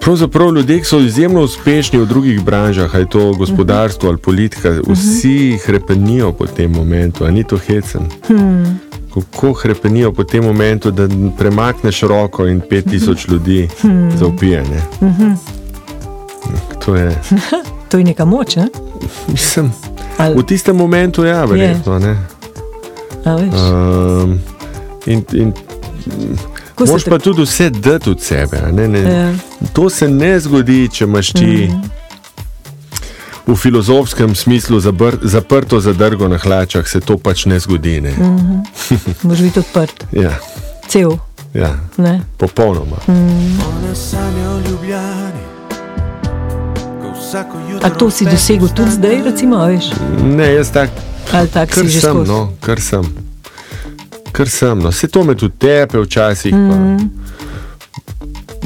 pravzaprav 0.00 0.54
ljudje, 0.54 0.84
so 0.84 0.98
izjemno 1.00 1.42
uspešni 1.42 1.98
v 1.98 2.06
drugih 2.06 2.44
branžah, 2.44 2.94
ali 2.94 3.02
je 3.02 3.08
to 3.08 3.32
gospodarstvo 3.32 4.08
ali 4.08 4.18
politika, 4.18 4.80
vsi 4.88 5.58
hrepenijo 5.64 6.32
po 6.32 6.46
tem 6.46 6.70
momentu, 6.72 7.24
a 7.24 7.30
ni 7.30 7.44
to 7.44 7.58
hecen. 7.58 8.02
Hmm. 8.28 8.80
Kako 9.14 9.52
hrepenijo 9.52 10.12
po 10.12 10.24
tem 10.24 10.44
momentu, 10.44 10.90
da 10.90 11.08
premakneš 11.38 12.00
roko 12.00 12.46
in 12.46 12.60
5000 12.70 13.30
ljudi 13.30 13.68
hmm. 13.80 14.18
zaupije. 14.18 14.62
ne? 14.62 14.82
To 16.84 16.96
je, 16.96 17.20
To 17.90 17.98
je 17.98 18.04
neka 18.04 18.24
moč, 18.24 18.56
ne? 18.56 18.68
mislim, 19.28 19.72
Ali, 20.18 20.34
v 20.38 20.42
tistem 20.42 20.76
momentu, 20.76 21.24
ja, 21.24 21.44
verjetno. 21.44 21.98
veš, 23.36 23.54
Um, 23.54 24.38
in, 25.06 25.24
in 25.32 25.52
ko 26.80 26.86
se 26.86 26.92
Moš 26.92 27.04
te- 27.04 27.10
pa 27.10 27.18
tudi 27.20 27.42
vse 27.42 27.70
dati 27.70 28.10
od 28.10 28.20
sebe. 28.22 28.56
a 28.58 28.70
Ne, 28.70 28.88
ne. 28.88 29.00
Ja. 29.00 29.34
To 29.72 29.90
se 29.90 30.08
ne 30.08 30.40
zgodi, 30.40 30.88
če 30.88 31.04
imaš 31.04 31.32
ti 31.32 31.68
mm. 31.68 31.82
v 33.46 33.56
filozofskem 33.56 34.34
smislu 34.34 34.80
zabr, 34.80 35.18
zaprto 35.22 35.80
zadrgo 35.80 36.28
na 36.28 36.38
hlačah, 36.38 36.82
se 36.84 37.00
to 37.00 37.18
pač 37.18 37.44
ne 37.44 37.58
zgodi. 37.58 38.00
Ne. 38.00 38.10
Mm. 38.10 38.62
Moraš 39.22 39.40
biti 39.40 39.58
odprt, 39.58 40.04
Ja, 40.12 40.38
cel. 40.88 41.10
ja, 41.54 41.76
Ne? 41.98 42.20
popolnoma. 42.36 42.96
Jutro 47.70 47.80
A 47.82 47.90
to 47.90 48.10
si 48.10 48.24
dosegel 48.24 48.68
tudi 48.68 48.90
zdaj, 48.90 49.22
recimo, 49.22 49.58
veš? 49.60 49.90
Ne, 50.24 50.52
jaz 50.52 50.70
tak, 50.70 50.90
ali 51.32 51.48
tako 51.48 51.72
kar 51.72 51.84
si 51.84 51.90
že 51.90 52.00
sem, 52.00 52.10
skozi? 52.10 52.28
no, 52.28 52.52
kar 52.60 52.80
sem. 52.80 53.29
Kar 54.40 54.48
sem, 54.48 54.78
no. 54.78 54.88
Vse 54.88 55.08
to 55.08 55.20
me 55.24 55.34
tudi 55.34 55.52
tepe 55.58 56.00
včasih. 56.00 56.54
Mm. 56.54 57.10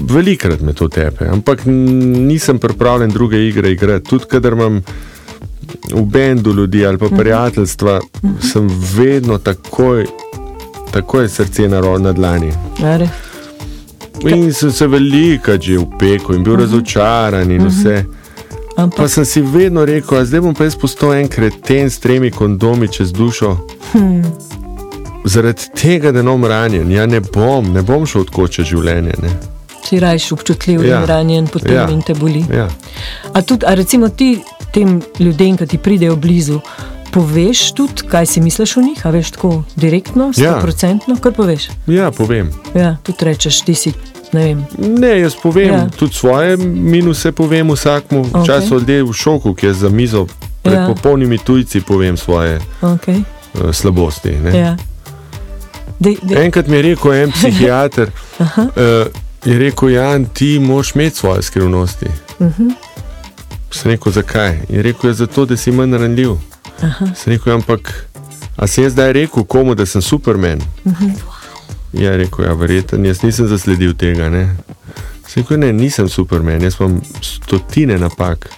Velikrat 0.07 0.61
me 0.61 0.73
to 0.73 0.87
tepe, 0.89 1.27
ampak 1.27 1.65
nisem 1.67 2.59
pripravljen 2.59 3.11
druge 3.11 3.41
igre 3.49 3.73
igrati. 3.73 4.07
Tudi 4.07 4.25
kadar 4.31 4.53
imam 4.53 4.83
v 5.95 6.05
bendu 6.05 6.53
ljudi 6.53 6.87
ali 6.87 6.99
pa 6.99 7.09
prijateljstva, 7.09 8.01
sem 8.53 8.71
vedno 8.97 9.39
takoj, 9.39 10.07
takoj 10.93 11.29
srce 11.29 11.69
na 11.69 11.99
na 11.99 12.13
dlani. 12.13 12.53
A 12.85 12.97
res? 12.97 13.11
In 14.31 14.53
sem 14.53 14.73
se 14.73 14.87
veliko 14.87 15.59
že 15.61 15.79
upekel 15.79 16.37
in 16.37 16.45
bil 16.45 16.57
razočaran 16.57 17.51
in 17.51 17.67
vse. 17.67 18.05
Pa 18.77 18.83
Ampak 18.83 19.11
sem 19.11 19.25
si 19.25 19.43
vedno 19.43 19.85
rekel, 19.85 20.25
zdaj 20.25 20.41
bom 20.41 20.55
pa 20.55 20.65
jaz 20.65 20.79
postal 20.79 21.15
en 21.15 21.29
kreten 21.29 21.91
s 21.91 21.99
tremi 21.99 22.31
kondomi 22.31 22.89
čez 22.89 23.13
dušo. 23.13 23.59
Zaradi 25.25 25.63
tega, 25.75 26.13
da 26.13 26.23
nom 26.23 26.45
ranjen, 26.45 26.91
ja 26.91 27.07
ne 27.07 27.21
bom, 27.23 27.73
ne 27.73 27.83
bom 27.83 28.07
šel 28.07 28.25
tako 28.25 28.49
čez 28.49 28.67
življenje. 28.67 29.15
Ne. 29.23 29.31
si 29.85 29.99
rajš 30.01 30.33
občutljiv 30.33 30.85
Ja. 30.85 31.01
in 31.01 31.07
ranjen, 31.07 31.47
potem 31.47 31.75
Ja. 31.75 31.89
in 31.91 32.03
te 32.03 32.15
boli. 32.15 32.45
Ja. 32.51 32.69
A, 33.33 33.43
tudi, 33.43 33.67
a 33.67 33.75
recimo 33.75 34.09
ti 34.09 34.41
tem 34.73 35.03
ljudem, 35.19 35.57
ki 35.57 35.67
ti 35.67 35.79
pridejo 35.79 36.17
blizu, 36.17 36.61
poveš 37.13 37.73
tudi, 37.73 38.03
kaj 38.03 38.27
si 38.27 38.41
misliš 38.41 38.77
o 38.77 38.83
njih, 38.83 39.07
a 39.07 39.11
veš 39.11 39.31
tako 39.31 39.51
direktno, 39.77 40.33
Ja. 40.37 40.53
stoprocentno, 40.53 41.17
kar 41.17 41.33
poveš. 41.33 41.69
ja, 41.87 42.11
povem. 42.11 42.51
Ja, 42.75 42.97
tudi 43.03 43.19
rečeš, 43.23 43.61
ti 43.61 43.75
si, 43.75 43.93
ne 44.33 44.45
vem. 44.45 44.65
Ne, 44.79 45.21
jaz 45.21 45.37
povem 45.37 45.67
Ja. 45.67 45.73
ja. 45.75 45.89
tudi 45.91 46.15
svoje 46.15 46.57
minuse, 46.59 47.33
povem 47.33 47.69
vsakmu. 47.69 48.21
Okej. 48.23 48.41
Včasih 48.43 48.71
okay. 48.71 48.75
ljudje 48.75 49.03
v 49.03 49.13
šoku, 49.15 49.55
ki 49.55 49.67
je 49.67 49.75
za 49.75 49.89
mizo 49.91 50.27
pred 50.63 50.75
Ja. 50.75 50.81
ja. 50.81 50.89
popolnimi 50.89 51.39
tujci, 51.39 51.81
povem 51.83 52.17
svoje 52.17 52.61
Okay. 52.83 53.21
uh, 53.55 53.69
slabosti. 53.71 54.31
ne. 54.33 54.59
Ja. 54.59 54.77
Dej, 56.05 56.17
dej. 56.23 56.45
Enkrat 56.45 56.67
mi 56.69 56.77
je 56.77 56.83
rekel 56.85 57.13
en 57.15 57.33
psihiater, 57.35 58.11
uh, 58.39 58.47
je 59.45 59.59
rekel, 59.59 59.89
Jan, 59.91 60.25
ti 60.27 60.59
moraš 60.59 60.93
imeti 60.93 61.17
svoje 61.17 61.43
skrivnosti. 61.43 62.07
Uh 62.39 62.47
Mhm. 62.47 62.63
-huh. 62.63 62.73
Sem 63.73 63.91
rekel, 63.91 64.13
zakaj? 64.13 64.59
Je 64.69 64.83
rekel, 64.83 65.11
je 65.11 65.15
zato, 65.15 65.45
da 65.45 65.57
si 65.57 65.73
manj 65.73 65.93
ranljiv. 65.93 66.31
Sem 67.15 67.33
rekel, 67.33 67.49
"Ja, 67.49 67.55
ampak, 67.55 68.09
a 68.57 68.67
sem 68.67 68.85
jaz 68.85 68.93
zdaj 68.93 69.13
rekel 69.13 69.45
komu, 69.45 69.75
da 69.75 69.87
sem 69.87 70.03
supermen? 70.03 70.59
Uh 70.85 70.93
Mhm. 70.93 71.05
-huh. 71.05 71.15
Ja, 71.95 72.17
rekel, 72.17 72.45
ja, 72.45 72.53
verjeten, 72.53 73.05
jaz 73.05 73.23
nisem 73.23 73.49
zasledil 73.49 73.95
tega. 73.95 74.29
Ne? 74.29 74.57
Sem 75.27 75.43
rekel, 75.43 75.59
ne, 75.59 75.73
nisem 75.73 76.09
supermen, 76.09 76.63
jaz 76.63 76.75
imam 76.81 77.01
stotine 77.23 77.99
napak. 77.99 78.49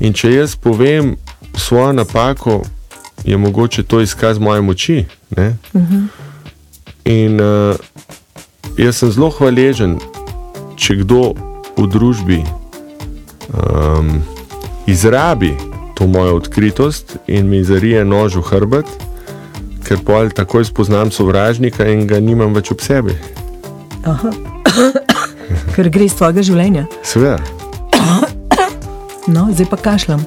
In 0.00 0.12
če 0.12 0.32
jaz 0.32 0.56
povem 0.56 1.16
svojo 1.56 1.92
napako, 1.92 2.62
je 3.24 3.36
mogoče 3.36 3.82
to 3.82 4.00
izkaz 4.00 4.38
moje 4.38 4.60
moči. 4.60 5.04
Ne? 5.36 5.56
In 7.04 7.40
uh, 7.40 7.74
jaz 8.78 9.00
sem 9.02 9.10
zelo 9.10 9.30
hvaležen, 9.34 9.98
če 10.78 11.02
kdo 11.02 11.32
v 11.76 11.86
družbi 11.90 12.40
um, 13.52 14.20
izrabi 14.86 15.54
to 15.98 16.06
mojo 16.06 16.36
odkritost 16.36 17.16
in 17.26 17.48
mi 17.50 17.64
zarije 17.64 18.04
nož 18.04 18.36
v 18.40 18.44
hrbet, 18.50 18.88
ker 19.86 19.98
pol 20.06 20.30
takoj 20.30 20.64
spoznam 20.64 21.10
sovražnika 21.10 21.86
in 21.90 22.06
ga 22.06 22.20
nimam 22.20 22.54
več 22.54 22.70
ob 22.74 22.80
sebi. 22.82 23.16
Ker 25.74 25.88
gre 25.92 26.06
iz 26.08 26.14
tvojega 26.16 26.42
življenja. 26.42 26.86
Seveda. 27.06 27.38
No, 29.30 29.46
zdaj 29.52 29.68
pa 29.70 29.76
kašljam. 29.76 30.24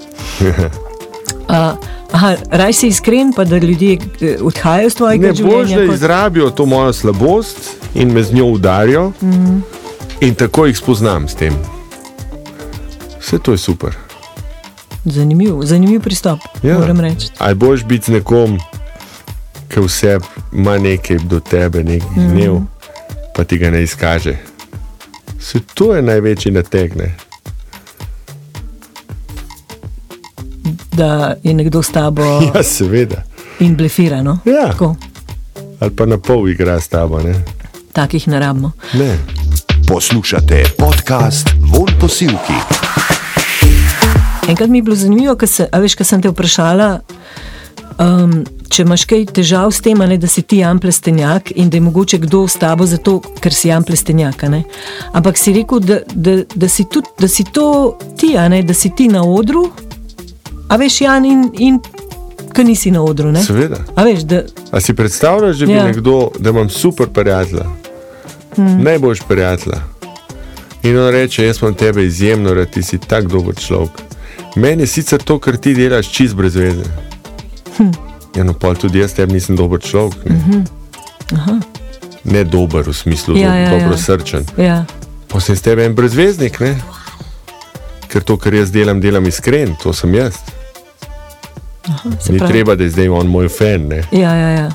A, 1.50 1.76
aha, 2.16 2.36
raj 2.52 2.74
si 2.74 2.88
iskren, 2.88 3.34
pa 3.36 3.44
da 3.44 3.58
ljudje 3.58 3.98
eh, 4.22 4.38
odhajajo 4.42 4.88
iz 4.88 4.96
tvojega 4.96 5.28
Ne 5.28 5.34
boš, 5.34 5.38
življenja. 5.38 5.78
da 5.78 5.88
kot- 5.88 5.96
izrabijo 5.96 6.50
to 6.50 6.66
mojo 6.66 6.94
slabost 6.94 7.58
in 7.96 8.14
me 8.14 8.24
z 8.24 8.34
njo 8.34 8.46
udarijo, 8.46 9.10
mm 9.22 9.32
-hmm. 9.32 9.60
in 10.22 10.36
tako 10.36 10.66
jih 10.66 10.78
spoznam 10.78 11.28
s 11.28 11.36
tem. 11.36 11.54
Vse 13.20 13.40
to 13.40 13.52
je 13.52 13.58
super. 13.58 13.96
Zanimiv, 15.06 15.62
zanimiv 15.62 16.02
pristop, 16.02 16.40
ja. 16.64 16.80
Moram 16.80 17.00
reči. 17.00 17.28
Ali 17.38 17.56
boš 17.56 17.84
biti 17.84 18.12
nekom, 18.12 18.60
ki 19.70 19.80
vse 19.80 20.20
ima 20.54 20.78
nekaj 20.78 21.18
do 21.18 21.40
tebe, 21.40 21.84
neki 21.84 22.06
mm. 22.16 22.32
gnev, 22.32 22.60
pa 23.36 23.44
ti 23.44 23.58
ga 23.58 23.70
ne 23.72 23.84
izkaže. 23.84 24.38
Se 25.40 25.60
to 25.74 25.96
je 25.96 26.02
največji 26.02 26.52
nategne. 26.52 27.16
Da 30.96 31.10
je 31.44 31.54
nekdo 31.54 31.84
s 31.84 31.90
tabo 31.90 32.24
Ja, 32.50 32.64
seveda. 32.64 33.24
in 33.60 33.76
blefira. 33.76 34.22
No? 34.22 34.40
Ja. 34.46 34.68
Tako, 34.68 34.96
Ali 35.80 35.92
pa 35.92 36.06
na 36.06 36.18
pol 36.18 36.50
igra 36.50 36.80
s 36.80 36.88
tabo. 36.88 37.20
Ne? 37.20 37.34
takih 37.94 38.28
ne 38.28 38.40
rabimo. 38.40 38.72
ne. 38.94 39.18
Poslušate 39.88 40.64
podcast 40.78 41.48
Von 41.62 41.88
Posilki. 42.00 42.54
Enkrat 44.50 44.70
mi 44.70 44.78
je 44.78 44.84
bilo 44.84 44.96
zanimivo, 44.96 45.36
ker 45.36 45.48
se, 45.50 45.68
a 45.72 45.80
veš, 45.80 45.96
ker 45.96 46.06
sem 46.06 46.22
te 46.22 46.30
vprašala, 46.30 47.00
um, 47.98 48.34
če 48.70 48.84
imaš 48.84 49.06
kaj 49.06 49.24
težav 49.34 49.72
s 49.72 49.80
tem, 49.82 49.98
ne, 50.00 50.18
da 50.18 50.28
si 50.28 50.42
ti 50.42 50.58
Jan 50.58 50.80
Plestenjak 50.80 51.52
in 51.56 51.70
da 51.70 51.78
je 51.78 51.82
mogoče 51.82 52.18
kdo 52.20 52.44
s 52.48 52.60
tabo 52.60 52.86
zato, 52.86 53.16
ker 53.40 53.54
si 53.54 53.70
Jan 53.70 53.84
Plestenjak. 53.84 54.44
a 54.44 54.50
ne. 54.50 54.64
Ampak 55.14 55.38
si 55.38 55.54
rekel, 55.54 55.80
da, 55.80 56.00
da, 56.14 56.36
da, 56.56 56.68
si 56.68 56.86
tudi, 56.86 57.08
da 57.20 57.28
si 57.28 57.44
to 57.46 57.96
ti, 58.18 58.36
a 58.38 58.48
ne, 58.50 58.62
da 58.64 58.74
si 58.74 58.90
ti 58.90 59.08
na 59.08 59.24
odru, 59.24 59.70
a 60.68 60.76
veš, 60.76 61.02
Jan, 61.02 61.26
in, 61.26 61.50
in 61.54 61.80
ki 62.54 62.64
nisi 62.64 62.92
na 62.92 63.02
odru. 63.02 63.32
Ne? 63.32 63.44
Seveda. 63.44 63.78
A 63.96 64.04
veš, 64.04 64.20
da, 64.22 64.44
A 64.72 64.80
si 64.82 64.94
predstavljaš, 64.94 65.58
da 65.58 65.66
bi 65.66 65.72
Ja. 65.72 65.78
ja. 65.78 65.84
nekdo, 65.86 66.32
da 66.40 66.50
imam 66.50 66.70
super 66.70 67.08
prijatelja, 67.08 67.66
hmm. 68.56 68.84
najboljš 68.84 69.20
prijatelja. 69.22 69.78
In 70.84 71.00
on 71.00 71.12
reče: 71.12 71.46
Jaz 71.46 71.58
imam 71.62 71.74
tebe 71.74 72.06
izjemno, 72.06 72.54
rad 72.54 72.70
ti 72.70 72.84
si 72.84 72.98
tak 72.98 73.26
dober 73.26 73.56
človek. 73.56 73.92
Meni 74.56 74.84
je 74.84 74.88
sicer 74.88 75.20
to, 75.20 75.40
kar 75.40 75.58
ti 75.58 75.74
delaš, 75.74 76.12
čist 76.12 76.36
brez 76.36 76.56
veze. 76.56 76.84
Hm. 77.78 77.90
Ja, 78.36 78.44
no, 78.44 78.54
pa 78.54 78.74
tudi 78.74 79.00
jaz 79.00 79.14
tebi 79.14 79.34
nisem 79.34 79.56
dober 79.56 79.80
človek. 79.82 80.26
Ne, 80.26 80.64
Mhm. 81.32 81.60
ne 82.24 82.44
dober 82.44 82.84
v 82.84 82.94
smislu, 82.94 83.38
Ja, 83.38 83.42
ja, 83.42 83.56
ja, 83.56 83.70
do, 83.70 83.76
ja. 83.76 83.82
dobro 83.82 83.98
srčen. 83.98 84.46
ja, 84.58 84.86
Pa 85.28 85.40
sem 85.40 85.56
s 85.56 85.62
tebe 85.62 85.86
en 85.86 85.96
brezveznik, 85.96 86.60
ne? 86.60 86.78
ker 88.08 88.24
to, 88.24 88.38
kar 88.38 88.54
jaz 88.54 88.72
delam, 88.72 89.02
delam 89.02 89.26
iskren, 89.26 89.76
to 89.84 89.94
sem 89.94 90.14
jaz. 90.14 90.34
Se 92.20 92.34
Ni 92.34 92.40
pravi- 92.40 92.52
treba, 92.52 92.76
da 92.76 92.84
je 92.84 92.90
zdaj 92.90 93.10
on 93.10 93.28
moj 93.28 93.50
fan. 93.50 93.88
Ne? 93.88 94.04
Ja, 94.12 94.34
ja, 94.34 94.50
ja. 94.50 94.70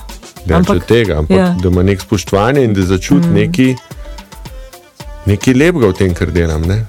Več 0.47 0.71
od 0.71 0.87
tega, 0.87 1.19
ampak 1.19 1.37
ja. 1.37 1.55
da 1.63 1.69
ima 1.69 1.83
nek 1.83 2.01
spoštovanje 2.01 2.65
in 2.65 2.75
da 2.75 2.83
začuti 2.83 3.29
mm. 3.29 3.35
nekaj, 3.35 3.75
nekaj 5.27 5.55
lepega 5.55 5.87
v 5.87 5.93
tem, 5.95 6.15
kar 6.15 6.31
delam. 6.31 6.63
Ne? 6.63 6.87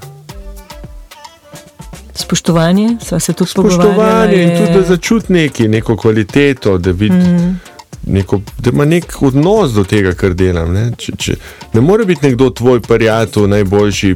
Spoštovanje, 2.14 2.98
sva 3.02 3.20
se 3.20 3.34
tudi 3.34 3.50
Spoštovanje 3.50 3.90
pogovarjala, 3.90 4.34
in 4.34 4.50
je- 4.50 4.58
tudi 4.58 4.74
da 4.74 4.86
začuti 4.86 5.34
nekaj, 5.34 5.68
neko 5.68 5.98
kvaliteto, 5.98 6.78
da, 6.78 6.92
vid, 6.92 7.14
mm. 7.14 7.60
neko, 8.08 8.42
da 8.58 8.70
ima 8.70 8.86
nek 8.86 9.16
odnos 9.22 9.72
do 9.72 9.84
tega, 9.84 10.14
kar 10.14 10.34
delam. 10.34 10.74
Ne, 10.74 10.92
če, 10.98 11.12
če, 11.18 11.36
ne 11.74 11.82
more 11.82 12.06
biti 12.06 12.26
nekdo 12.26 12.50
tvoj 12.50 12.80
prijatelj, 12.80 13.48
najboljši, 13.48 14.16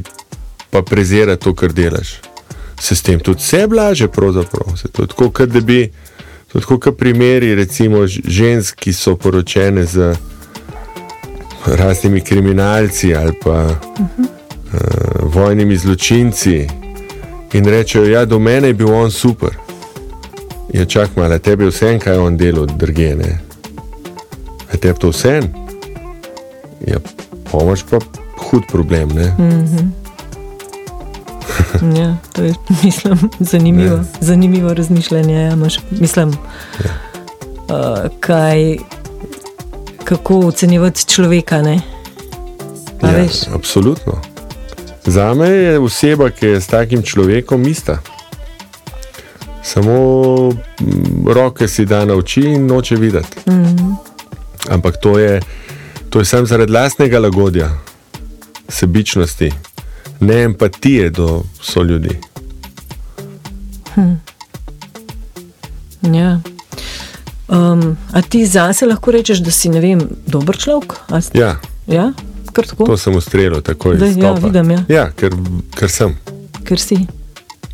pa 0.70 0.82
prezira 0.82 1.36
to, 1.36 1.54
kar 1.54 1.72
delaš. 1.72 2.16
Se 2.80 2.94
s 2.94 3.02
tem 3.02 3.20
tudi 3.20 3.42
vse 3.42 3.66
blaže, 3.66 4.08
pravzaprav. 4.08 4.76
Se 4.76 4.88
to 4.88 5.02
je 5.02 5.08
tako, 5.08 5.30
kot 5.30 5.48
da 5.48 5.60
bi. 5.60 5.90
To 6.52 6.58
je 6.58 6.62
tako, 6.62 6.78
kot 6.80 6.98
primeri, 6.98 7.54
recimo, 7.54 8.06
žensk, 8.06 8.76
ki 8.78 8.92
so 8.92 9.16
poročene 9.16 9.84
z 9.86 10.14
raznimi 11.66 12.20
kriminalci 12.20 13.14
ali 13.14 13.32
pa 13.44 13.64
uh 13.64 13.70
-huh. 13.98 14.20
uh, 14.20 15.34
vojnimi 15.34 15.76
zločinci 15.76 16.68
in 17.52 17.64
rečejo, 17.64 18.04
da 18.04 18.10
ja, 18.10 18.24
do 18.24 18.38
mene 18.38 18.68
je 18.68 18.74
bil 18.74 18.94
on 18.94 19.10
super. 19.10 19.50
Je 20.72 20.86
čak 20.86 21.16
malo, 21.16 21.38
tebi 21.38 21.64
je 21.64 21.70
vse, 21.70 21.98
kaj 21.98 22.14
je 22.14 22.20
on 22.20 22.36
delal, 22.36 22.66
drge. 22.66 23.14
Ne? 23.16 23.38
A 24.72 24.76
tebi 24.76 24.98
to 24.98 25.08
vse? 25.08 25.40
Ja, 26.86 26.98
pomoč 27.50 27.84
pa 27.90 27.98
hud 28.36 28.62
problem. 28.68 29.08
Ne? 29.08 29.34
Ja, 31.82 32.16
to 32.32 32.42
je 32.42 32.54
mislim, 32.84 33.18
zanimivo, 33.40 34.00
zanimivo 34.20 34.74
razmišljanje. 34.74 35.34
Ja, 35.34 35.52
imaš, 35.52 35.80
mislim, 35.90 36.32
ja. 36.84 36.90
uh, 37.76 38.10
kaj, 38.20 38.76
kako 40.04 40.38
ocenjevati 40.38 41.06
človeka. 41.06 41.62
Ne? 41.62 41.80
A 43.02 43.06
Ja, 43.10 43.16
veš? 43.16 43.32
absolutno. 43.54 44.20
Za 45.04 45.34
me 45.34 45.48
je 45.48 45.78
oseba, 45.78 46.30
ki 46.30 46.46
je 46.46 46.60
s 46.60 46.66
takim 46.66 47.02
človekom 47.02 47.68
ista. 47.68 47.98
Samo 49.62 49.92
mm, 50.50 51.28
roke 51.28 51.68
si 51.68 51.84
da 51.84 52.04
na 52.04 52.14
oči 52.14 52.40
in 52.40 52.66
noče 52.66 52.96
videti. 52.96 53.50
Mm 53.50 53.64
-hmm. 53.64 53.94
Ampak 54.68 54.96
to 55.00 55.18
je, 55.18 55.40
to 56.10 56.18
je 56.18 56.24
samo 56.24 56.46
zaradi 56.46 56.72
lastnega 56.72 57.18
lagodja, 57.18 57.70
sebičnosti, 58.68 59.52
ne 60.20 60.42
empatije 60.42 61.10
do 61.10 61.42
soljudi. 61.60 62.18
Ja. 66.02 66.40
Um, 67.48 67.96
a 68.12 68.22
ti 68.22 68.46
zase 68.46 68.86
lahko 68.86 69.10
rečeš, 69.10 69.38
da 69.38 69.50
si 69.50 69.68
vem, 69.68 70.00
dober 70.26 70.56
človek? 70.56 70.92
Ja, 71.34 71.56
ja? 71.86 72.12
Tako, 72.52 72.84
to 72.84 72.96
sem 72.96 73.16
ustrelil 73.16 73.60
takoj. 73.60 73.96
Da, 73.96 74.06
ja, 74.06 74.32
vidim, 74.32 74.70
ja. 74.70 74.84
ja 74.88 75.10
ker, 75.12 75.34
ker 75.76 75.90
sem. 75.90 76.16
ker 76.64 76.80
si. 76.80 76.96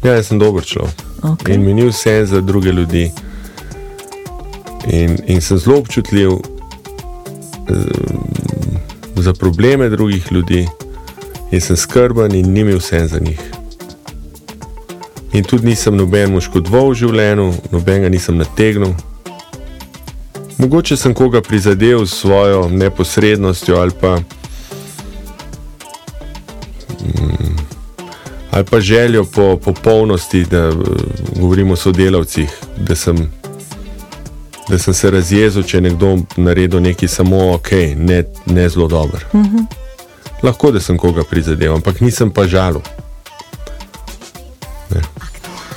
Ja, 0.03 0.17
jaz 0.17 0.27
sem 0.27 0.39
dober 0.39 0.65
človek. 0.67 1.03
Okay. 1.23 1.55
in 1.55 1.63
mi 1.63 1.75
ni 1.75 1.87
vse 1.87 2.27
za 2.27 2.41
druge 2.41 2.73
ljudi. 2.73 3.13
In, 4.91 5.19
in 5.27 5.41
sem 5.41 5.59
zelo 5.59 5.79
občutljiv 5.79 6.31
eh, 6.31 6.41
za 9.17 9.33
probleme 9.33 9.89
drugih 9.89 10.33
ljudi, 10.33 10.67
in 11.53 11.61
sem 11.61 11.77
skrben, 11.77 12.35
in 12.35 12.53
ni 12.53 12.65
mi 12.65 12.75
vse 12.75 13.07
za 13.07 13.19
njih. 13.19 13.41
In 15.33 15.45
tudi 15.45 15.67
nisem 15.67 15.97
nobenemu 15.97 16.41
škodoval 16.41 16.91
v 16.91 16.95
življenju, 16.95 17.49
nobenega 17.73 18.09
nisem 18.13 18.37
nategnil. 18.41 18.95
Mogoče 20.61 20.97
sem 20.97 21.15
koga 21.15 21.43
prizadel 21.43 22.07
s 22.07 22.21
svojo 22.21 22.69
neposrednostjo 22.69 23.77
ali 23.77 23.93
pa, 24.01 24.17
mm, 27.01 27.57
ali 28.51 28.65
pa 28.65 28.81
željo 28.81 29.25
po 29.25 29.57
popolnosti, 29.57 30.45
da 30.45 30.69
eh, 30.69 30.73
govorimo 31.41 31.73
o 31.73 31.77
sodelavcih, 31.77 32.49
da 32.77 32.97
sem, 32.97 33.33
da 34.69 34.79
sem 34.79 34.95
se 34.95 35.11
razjezil, 35.11 35.63
če 35.63 35.77
je 35.77 35.81
nekdo 35.81 36.19
naredil 36.37 36.81
nekaj 36.81 37.09
samo 37.09 37.53
ok, 37.55 37.73
ne, 37.97 38.25
ne 38.47 38.69
zelo 38.69 38.89
dober. 38.89 39.25
Uh 39.33 39.41
-huh. 39.41 39.82
Lahko 40.43 40.73
da 40.73 40.81
sem 40.81 40.99
koga 40.99 41.25
prizadel, 41.25 41.75
ampak 41.75 42.01
nisem 42.01 42.31
pa 42.31 42.47
žalil. 42.47 42.83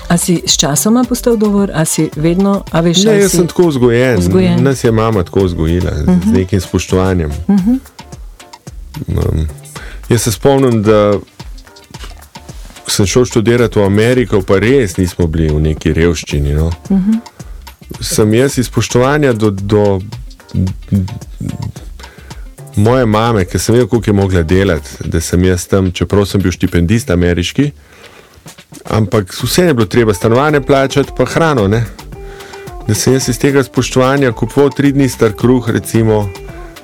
A 0.10 0.18
si 0.18 0.42
s 0.46 0.58
časoma 0.58 1.04
postal 1.04 1.38
dober, 1.38 1.72
a 1.74 1.86
si 1.86 2.10
vedno, 2.16 2.64
a 2.72 2.82
veš, 2.82 3.04
Ne, 3.04 3.12
ali 3.12 3.22
jaz 3.22 3.32
si... 3.32 3.38
sem 3.38 3.48
tako 3.48 3.68
vzgojen. 3.68 4.20
vzgojen. 4.20 4.64
Nas 4.64 4.84
je 4.84 4.92
mama 4.92 5.24
tako 5.24 5.44
vzgojila, 5.44 5.92
uh 5.92 5.98
-huh. 6.08 6.30
z 6.30 6.32
nekim 6.32 6.62
spoštovanjem. 6.62 7.32
Uh 7.48 7.56
-huh. 7.56 7.80
um, 9.08 9.48
jaz 10.10 10.22
se 10.22 10.32
spomnim, 10.32 10.84
da 10.84 11.20
sem 12.88 13.06
šel 13.06 13.26
študirati 13.26 13.80
v 13.80 13.86
Ameriko, 13.86 14.42
pa 14.42 14.60
res 14.60 14.98
nismo 14.98 15.28
bili 15.28 15.50
v 15.54 15.62
neki 15.62 15.94
revščini. 15.94 16.54
No. 16.54 16.68
Uh 16.68 16.98
-huh. 16.98 17.20
Sem 18.02 18.34
jaz 18.34 18.58
iz 18.58 18.66
spoštovanja 18.66 19.34
do, 19.34 19.52
do 19.52 20.02
moje 22.76 23.06
mame, 23.06 23.46
ker 23.46 23.60
sem 23.60 23.76
vedel, 23.76 23.88
koliko 23.88 24.10
je 24.10 24.14
mogla 24.14 24.44
delati, 24.44 24.90
da 25.06 25.22
sem 25.22 25.44
jaz 25.44 25.68
tam, 25.68 25.92
čeprav 25.92 26.26
sem 26.26 26.42
bil 26.42 26.52
štipendist 26.52 27.10
ameriški. 27.10 27.72
Ampak 28.86 29.34
vse 29.34 29.64
je 29.64 29.74
bilo 29.74 29.86
treba, 29.86 30.14
stanovanje 30.14 30.62
plačati, 30.62 31.12
pa 31.18 31.26
hrano. 31.26 31.68
Ne? 31.68 31.86
Da 32.88 32.94
sem 32.94 33.14
jaz 33.14 33.30
iz 33.30 33.40
tega 33.40 33.64
spoštovanja 33.64 34.32
kupoval 34.32 34.70
tri 34.70 34.92
dni 34.92 35.10
star 35.10 35.34
kruh, 35.34 35.70
recimo, 35.70 36.30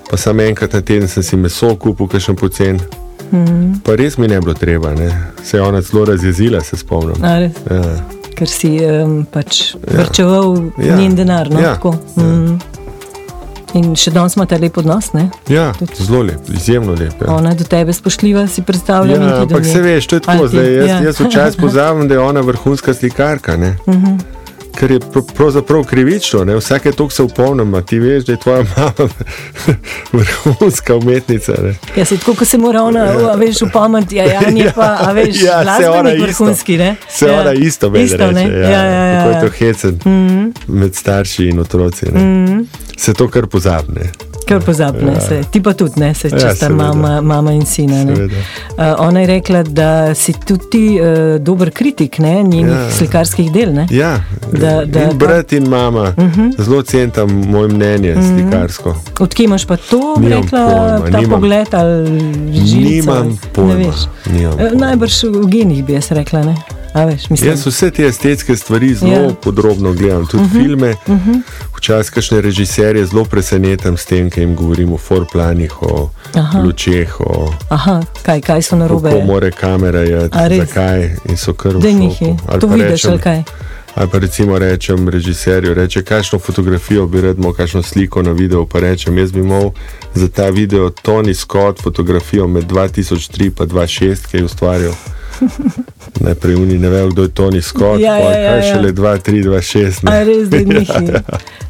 pa 0.10 0.18
sam 0.18 0.40
enkrat 0.40 0.74
na 0.74 0.82
teden 0.82 1.08
sem 1.08 1.24
si 1.24 1.38
meso 1.38 1.76
kupil, 1.76 2.08
kaj 2.08 2.20
še 2.20 2.34
pocen. 2.34 2.80
Mm. 3.32 3.78
Pa 3.86 3.96
res 3.96 4.18
mi 4.18 4.28
ne 4.28 4.40
bilo 4.42 4.54
treba, 4.54 4.92
ne? 4.94 5.12
se 5.44 5.58
je 5.58 5.62
ona 5.64 5.82
zelo 5.82 6.06
razjezila, 6.06 6.62
se 6.62 6.78
spomnim. 6.78 7.24
A? 7.24 7.36
Ja. 7.38 7.94
Ker 8.36 8.50
si 8.50 8.72
um, 8.82 9.22
pač 9.32 9.76
vrčeval 9.88 10.56
Ja. 10.78 10.86
ja. 10.86 10.98
njen 10.98 11.16
denar. 11.16 11.50
No, 11.52 11.60
Ja. 11.62 11.76
tako. 11.76 11.94
mm. 12.18 12.60
In 13.74 13.96
še 13.96 14.12
danes 14.12 14.36
imate 14.36 14.58
lep 14.58 14.78
odnos, 14.78 15.14
ne? 15.14 15.30
ja, 15.48 15.70
zelo 15.96 16.22
lep, 16.24 16.50
izjemno 16.50 16.92
lep. 16.92 17.14
Ja. 17.22 17.32
Ona 17.32 17.50
je 17.50 17.56
do 17.56 17.64
tebe 17.66 17.94
spoštljiva, 17.94 18.48
si 18.48 18.62
predstavlja. 18.62 19.16
Ja, 19.16 19.38
ampak 19.38 19.66
se 19.66 19.82
veš, 19.82 20.08
to 20.08 20.16
je 20.16 20.20
tako. 20.22 20.44
Ti- 20.44 20.50
Zdaj, 20.50 20.74
jaz, 20.74 20.88
ja. 20.88 21.00
jaz 21.02 21.20
včasih 21.22 21.62
pozabim, 21.64 22.08
da 22.08 22.14
je 22.14 22.20
ona 22.22 22.42
vrhunska 22.42 22.94
slikarka. 22.94 23.54
Uh 23.54 23.60
Mhm. 23.88 24.06
-huh. 24.06 24.20
Ker 24.80 24.92
je 24.92 25.00
pr 25.00 25.20
pravzaprav 25.36 25.84
krivično, 25.84 26.44
ne? 26.46 26.56
vsake 26.56 26.92
toliko 26.92 27.14
se 27.14 27.24
upomnim, 27.24 27.84
ti 27.86 28.00
veš, 28.00 28.26
da 28.26 28.34
je 28.34 28.40
tvoja 28.40 28.64
mama 28.78 29.10
vrhunska 30.14 30.96
umetnica. 30.96 31.54
Ne? 31.64 31.76
Ja, 31.96 32.06
se 32.06 32.18
tako, 32.18 32.36
ko 32.36 32.46
se 32.46 32.58
mora 32.58 32.84
ona, 32.84 33.00
ja. 33.00 33.32
a 33.32 33.36
veš, 33.36 33.62
upamati, 33.62 34.16
ja, 34.16 34.26
ja, 34.26 34.40
je 34.48 34.72
pa, 34.76 34.98
a 35.00 35.12
veš, 35.18 35.42
Ja, 35.42 35.62
ja, 35.62 35.78
se 35.78 35.90
ona 35.90 36.02
glasbenik 36.02 36.24
vrhunski, 36.24 36.78
ne? 36.78 36.96
Se 37.10 37.28
ja. 37.28 37.42
ona 37.42 37.54
isto 37.54 37.90
meni 37.90 38.06
isto, 38.06 38.18
reče. 38.18 38.34
ne? 38.34 38.60
Ja, 38.60 38.70
ja, 38.70 39.06
ja, 39.06 39.24
Kako 39.24 39.30
ja. 39.30 39.36
je 39.36 39.42
to 39.42 39.56
hecen 39.58 40.00
mm 40.06 40.30
-hmm. 40.30 40.54
med 40.68 40.96
starši 40.96 41.46
in 41.46 41.60
otroci. 41.60 42.06
Mm 42.06 42.48
-hmm. 42.48 42.66
Se 42.98 43.14
to 43.14 43.28
kar 43.28 43.48
pozabne. 43.48 44.12
Kar 44.52 44.62
pozabne 44.62 45.14
ja. 45.14 45.22
se, 45.22 45.42
ti 45.46 45.60
pa 45.60 45.74
tudi 45.74 45.96
ne, 45.98 46.14
se 46.14 46.28
Ja, 46.28 46.32
če 46.34 46.40
sta 46.50 46.56
seveda. 46.58 46.76
mama, 46.84 47.22
mama 47.24 47.52
in 47.52 47.66
sina. 47.66 48.02
Seveda. 48.06 48.36
Uh, 48.36 48.84
ona 49.00 49.20
je 49.20 49.28
rekla, 49.28 49.64
da 49.66 49.90
si 50.16 50.34
tudi 50.36 50.70
ti 50.70 50.84
uh, 50.94 51.08
dober 51.40 51.72
kritik 51.72 52.20
ne, 52.20 52.44
njenih 52.44 52.68
Ja. 52.68 52.80
ja. 52.80 52.92
slikarskih 52.92 53.52
del. 53.52 53.72
Ne? 53.72 53.88
Ja, 53.92 54.20
Da- 54.52 54.86
da- 54.86 55.04
in 55.04 55.18
brat 55.18 55.52
in 55.52 55.70
mama, 55.70 56.02
uh 56.10 56.18
Mhm. 56.20 56.42
-huh. 56.42 56.62
zelo 56.62 56.82
cenim 56.84 57.12
moje 57.48 57.68
mnenje, 57.70 58.12
uh 58.12 58.18
-huh. 58.18 58.34
slikarsko. 58.34 58.96
Odkje 59.20 59.44
imaš 59.46 59.66
pa 59.66 59.78
to, 59.80 60.16
Nimam 60.20 60.32
rekla, 60.34 60.60
pojma, 60.60 61.12
ta 61.12 61.20
nimam. 61.20 61.32
pogled 61.32 61.74
ali 61.74 62.20
žilico? 62.54 62.90
Nimam 62.92 63.40
pojma, 63.54 63.74
nimam 64.28 64.54
Eh, 64.54 64.70
pojma. 64.70 64.80
Najbrž 64.82 65.24
v 65.24 65.48
genih 65.48 65.86
bi 65.86 65.94
jaz 65.94 66.12
rekla. 66.12 66.44
Ne? 66.44 66.56
Veš, 66.96 67.30
mislim, 67.30 67.50
Jaz 67.50 67.66
vse 67.68 67.92
te 67.92 68.06
estetske 68.06 68.56
stvari 68.56 68.96
zelo 68.96 69.12
Ja. 69.12 69.22
ja. 69.22 69.34
podrobno 69.34 69.94
gledam, 69.94 70.28
tudi 70.28 70.44
uh 70.44 70.52
-huh. 70.52 70.62
filme. 70.62 70.90
Uh 70.90 71.18
-huh. 71.18 71.42
Včasih 71.78 72.12
kakšne 72.12 72.42
režiserje 72.42 73.06
zelo 73.06 73.26
presenetim 73.26 73.98
s 73.98 74.06
tem, 74.06 74.30
kaj 74.30 74.44
jim 74.44 74.56
govorim 74.56 74.94
o 74.94 74.98
forplanih, 74.98 75.82
o 75.82 76.10
Aha. 76.34 76.60
lučeh, 76.60 77.22
o 77.22 77.54
Aha, 77.70 78.02
kaj, 78.24 78.42
kaj 78.42 78.62
so 78.62 78.76
narobe? 78.76 79.10
kako 79.10 79.22
more 79.22 79.52
kamera 79.52 80.00
res? 80.48 80.60
zakaj 80.60 81.16
in 81.26 81.38
so 81.38 81.54
v 81.66 81.80
Da 81.82 81.92
njih 81.92 82.22
je. 82.22 82.38
To 82.60 82.68
vidiš, 82.68 82.92
rečem- 82.92 83.10
ali 83.10 83.20
kaj? 83.20 83.44
Ali 83.94 84.10
pa 84.10 84.18
recimo 84.18 84.56
rečem 84.58 85.10
režiserju, 85.10 85.74
reče, 85.74 86.02
kakšno 86.04 86.40
fotografijo 86.40 87.08
bi 87.08 87.22
rad 87.22 87.38
imel, 87.38 87.54
kakšno 87.54 87.84
sliko 87.84 88.22
na 88.22 88.32
videu. 88.32 88.66
Pa 88.66 88.80
rečem, 88.80 89.18
jaz 89.18 89.32
bi 89.32 89.40
imel 89.40 89.72
za 90.14 90.28
ta 90.30 90.50
video 90.50 90.90
Tony 90.92 91.34
Scott 91.36 91.82
fotografijo 91.82 92.48
med 92.48 92.64
2003 92.66 93.44
in 93.44 93.52
2006, 93.60 94.28
ki 94.28 94.38
je 94.38 94.44
ustvarjal. 94.46 94.94
Najprej 96.20 96.56
oni 96.56 96.78
ne 96.78 96.90
vejo, 96.90 97.08
kdo 97.08 97.22
je 97.22 97.30
Tony 97.30 97.62
Scott, 97.62 98.00
Ja, 98.00 98.16
ja, 98.16 98.20
pol 98.20 98.32
ja, 98.34 98.50
kaj 98.50 98.60
ja. 98.60 98.74
šele 98.74 98.92
2003, 98.92 99.44
2006. 99.44 100.10
A 100.10 100.24
res, 100.24 100.50
da 100.50 100.58
njih 100.60 100.90
je. 101.04 101.24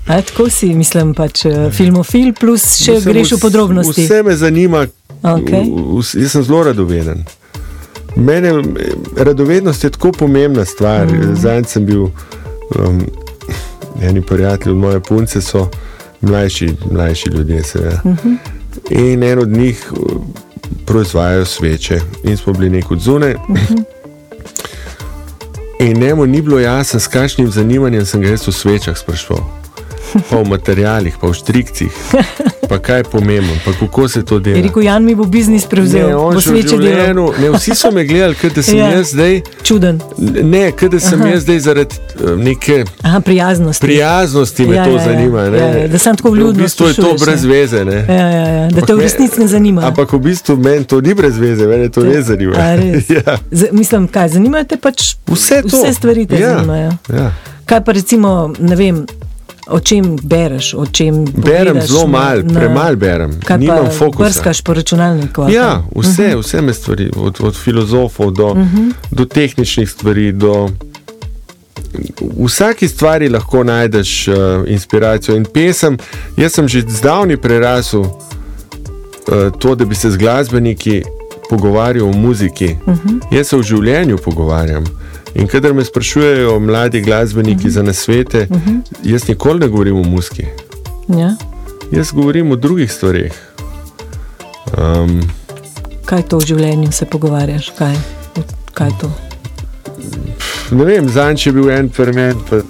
A 0.07 0.21
tako 0.21 0.49
si, 0.49 0.65
mislim, 0.67 1.13
pač 1.13 1.45
eh, 1.45 1.69
filmofil, 1.71 2.33
plus 2.33 2.75
še 2.75 2.91
Mislim, 2.91 3.13
greš 3.13 3.31
v 3.31 3.39
podrobnosti. 3.39 4.01
Vse 4.03 4.23
me 4.23 4.35
zanima, 4.37 4.85
Okej. 5.23 5.63
v- 5.63 5.85
v- 5.95 6.21
jaz 6.21 6.31
sem 6.31 6.43
zelo 6.43 6.63
radoveden. 6.63 7.23
Mene, 8.15 8.63
radovednost 9.17 9.83
je 9.83 9.89
tako 9.89 10.11
pomembna 10.11 10.65
stvar. 10.65 11.07
Mm. 11.07 11.35
Zdaj 11.35 11.63
sem 11.63 11.85
bil, 11.85 12.01
um, 12.01 13.01
eni 14.01 14.21
prijatelji 14.21 14.71
od 14.71 14.77
moje 14.77 14.99
punce 14.99 15.41
so 15.41 15.69
mlajši, 16.21 16.73
mlajši 16.91 17.29
ljudje, 17.29 17.63
seveda. 17.63 18.01
Mm 18.05 18.17
-hmm. 18.23 18.37
In 18.89 19.23
en 19.23 19.39
od 19.39 19.49
njih 19.49 19.91
uh, 19.91 20.21
proizvajajo 20.85 21.45
sveče, 21.45 21.99
in 22.23 22.37
smo 22.37 22.53
bili 22.53 22.69
nekod 22.69 22.99
zunaj. 22.99 23.33
Mm 23.33 23.53
-hmm. 23.53 23.83
In 25.79 25.99
njemu 25.99 26.25
ni 26.25 26.41
bilo 26.41 26.59
jasno, 26.59 26.99
s 26.99 27.07
kakšnim 27.07 27.51
zanimanjem 27.51 28.05
sem 28.05 28.21
ga 28.21 28.29
jaz 28.29 28.47
o 28.47 28.51
svečah 28.51 28.97
sprašval. 28.97 29.60
Pa 30.29 30.37
o 30.37 30.43
materialih, 30.43 31.15
pa 31.21 31.27
o 31.27 31.33
štrikcih, 31.33 31.91
pa 32.69 32.79
kaj 32.79 32.99
je 32.99 33.03
pomembno, 33.03 33.53
pa 33.65 33.71
kako 33.73 34.07
se 34.07 34.25
to 34.25 34.39
dela. 34.39 34.57
Je 34.57 34.63
rekel, 34.63 34.83
Jan 34.83 35.03
mi 35.05 35.15
bo 35.15 35.23
biznis 35.25 35.65
prevzel, 35.65 36.07
Ne, 36.07 36.15
bo 36.15 36.39
življenju, 36.39 37.33
ne, 37.39 37.49
vsi 37.55 37.75
so 37.75 37.91
me 37.91 38.03
gledali, 38.05 38.35
da 38.55 38.63
sem 38.63 38.77
Ja. 38.77 38.85
ja. 38.85 38.97
jaz 38.97 39.11
zdaj, 39.11 39.41
Čuden. 39.63 40.01
ne, 40.43 40.71
da 40.91 40.99
sem 40.99 41.21
Aha. 41.21 41.29
jaz 41.29 41.43
zdaj 41.43 41.59
zaradi 41.59 41.95
eh, 41.95 42.35
neke 42.37 42.83
Aha, 43.01 43.19
prijaznost. 43.19 43.81
prijaznosti 43.81 44.65
me 44.67 44.75
Ja, 44.75 44.83
to 44.85 44.89
ja, 44.89 44.95
ja. 44.95 45.03
zanima. 45.03 45.49
Ne. 45.49 45.57
Ja, 45.57 45.67
ja, 45.67 45.87
da 45.87 45.97
sem 45.97 46.15
tako 46.17 46.29
vljudno 46.31 46.59
V 46.59 46.63
bistvu 46.63 46.87
je 46.87 46.93
to 46.93 47.15
brez 47.25 47.43
veze. 47.43 47.85
Ne. 47.85 48.05
Ja, 48.09 48.27
ja, 48.27 48.47
ja, 48.47 48.69
da 48.69 48.81
te 48.81 48.93
v 48.95 48.99
resnici 48.99 49.39
ne 49.39 49.47
zanima. 49.47 49.81
Ampak 49.87 50.13
v 50.13 50.19
bistvu 50.19 50.57
meni 50.57 50.85
to 50.85 51.01
ni 51.01 51.13
brez 51.13 51.37
veze, 51.37 51.67
mene 51.67 51.89
to 51.89 52.03
res 52.03 52.25
zanima. 52.25 52.55
A, 52.57 52.75
res? 52.75 53.09
ja. 53.17 53.37
Z, 53.51 53.71
mislim, 53.71 54.07
kaj 54.07 54.29
zanimajo 54.29 54.63
te 54.63 54.77
pač 54.77 55.15
Vse 55.27 55.61
to. 55.61 55.77
Vse 55.83 55.93
stvari 55.93 56.25
te 56.27 56.39
ja. 56.39 56.55
zanimajo. 56.55 56.91
Ja. 57.13 57.31
Kaj 57.65 57.83
pa 57.83 57.91
recimo, 57.91 58.53
ne 58.59 58.75
vem, 58.75 59.05
o 59.67 59.79
čem 59.79 60.17
bereš, 60.23 60.73
o 60.73 60.85
čem 60.85 61.25
Berem 61.25 61.81
zelo 61.81 62.07
malo, 62.07 62.41
na- 62.43 62.59
premalo 62.59 62.95
berem, 62.95 63.39
nimam 63.57 63.89
fokusa. 63.97 64.23
brskaš 64.23 64.61
po 64.61 64.73
računalniku? 64.73 65.45
Ja, 65.49 65.83
vse, 65.95 66.35
vse 66.35 66.61
me 66.61 66.73
stvari, 66.73 67.11
od, 67.15 67.41
od 67.41 67.55
filozofov 67.55 68.31
do, 68.31 68.47
uh 68.47 68.57
-huh. 68.57 68.91
do 69.11 69.25
tehničnih 69.25 69.89
stvari. 69.89 70.31
Do, 70.31 70.69
v 72.19 72.45
vsaki 72.45 72.87
stvari 72.87 73.29
lahko 73.29 73.63
najdeš 73.63 74.27
uh, 74.27 74.35
inspiracijo 74.67 75.35
in 75.35 75.45
pesem. 75.45 75.97
Jaz 76.37 76.53
sem 76.53 76.67
že 76.67 76.81
zdavni 76.87 77.37
prerasel 77.37 78.01
uh, 78.01 78.09
to, 79.59 79.75
da 79.75 79.85
bi 79.85 79.95
se 79.95 80.11
z 80.11 80.17
glasbeniki 80.17 81.03
pogovarjal 81.49 82.09
o 82.09 82.13
muziki. 82.13 82.75
Uh 82.85 82.93
-huh. 82.93 83.37
Jaz 83.37 83.47
se 83.47 83.57
v 83.57 83.63
življenju 83.63 84.17
pogovarjam. 84.17 84.83
In 85.35 85.47
kadar 85.47 85.73
me 85.73 85.85
sprašujejo 85.85 86.59
mladi 86.59 87.01
glasbeniki 87.01 87.67
uh 87.67 87.71
-huh. 87.71 87.73
za 87.73 87.83
nasvete, 87.83 88.47
uh 88.49 88.57
-huh. 88.57 88.81
jaz 89.03 89.27
nikoli 89.27 89.59
ne 89.59 89.67
govorim 89.67 89.95
o 89.95 90.03
muziki. 90.03 90.45
Ja? 91.07 91.35
Jaz 91.91 92.11
govorim 92.11 92.51
o 92.51 92.55
drugih 92.55 92.91
stvareh. 92.91 93.33
Um, 94.77 95.21
Kaj 96.05 96.21
to 96.21 96.37
v 96.37 96.45
življenju 96.45 96.91
se 96.91 97.05
pogovarjaš? 97.05 97.71
Kaj, 97.77 97.95
kaj 98.73 98.89
to? 99.01 99.11
Ne 100.71 100.85
vem, 100.85 101.09
zanj 101.09 101.47
je 101.47 101.51
bil 101.51 101.69
en 101.69 101.89
ferment, 101.89 102.37
pa, 102.49 102.61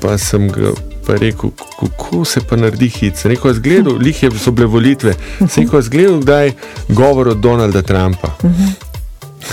pa 0.00 0.18
sem 0.18 0.48
ga 0.48 0.72
pa 1.08 1.14
rekel, 1.14 1.50
kako 1.80 2.24
se 2.24 2.40
pa 2.40 2.56
naredi 2.56 2.88
hit. 2.88 3.16
Sem 3.16 3.30
rekel, 3.30 3.54
zgledal, 3.54 3.96
lih 3.96 4.22
je, 4.22 4.30
so 4.36 4.52
bile 4.52 4.66
volitve. 4.66 5.14
Sem 5.38 5.64
rekel, 5.64 5.82
zgledal 5.82 6.20
kdaj 6.20 6.52
govor 6.88 7.28
od 7.28 7.40
Donalda 7.40 7.82
Trumpa. 7.82 8.34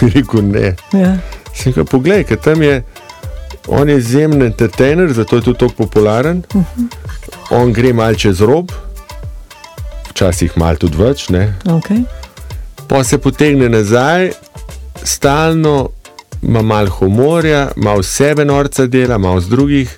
Rekel 0.01 0.41
ne. 0.41 0.75
Ja. 0.93 1.15
Sem 1.55 1.71
rekel, 1.71 1.85
poglej, 1.85 2.23
ker 2.23 2.37
tam 2.37 2.61
je 2.61 2.83
On 3.67 3.89
je 3.89 3.97
izjemen 3.97 4.41
entertainer, 4.41 5.13
zato 5.13 5.35
je 5.35 5.41
tudi 5.41 5.59
tako 5.59 5.73
popularen. 5.73 6.43
Uh 6.53 6.61
-huh. 6.61 6.87
On 7.49 7.73
gre 7.73 7.93
malce 7.93 8.19
čez 8.19 8.41
rob, 8.41 8.71
včasih 10.09 10.57
malo 10.57 10.75
tudi 10.75 10.97
več, 10.97 11.29
ne. 11.29 11.55
Okay. 11.63 12.03
pa 12.87 13.03
se 13.03 13.17
potegne 13.17 13.69
nazaj, 13.69 14.31
stalno 15.03 15.89
ima 16.41 16.61
malo 16.61 16.89
humorja, 16.89 17.71
malo 17.75 18.03
sebe 18.03 18.45
norca 18.45 18.85
dela, 18.85 19.17
malo 19.17 19.39
z 19.39 19.49
drugih, 19.49 19.97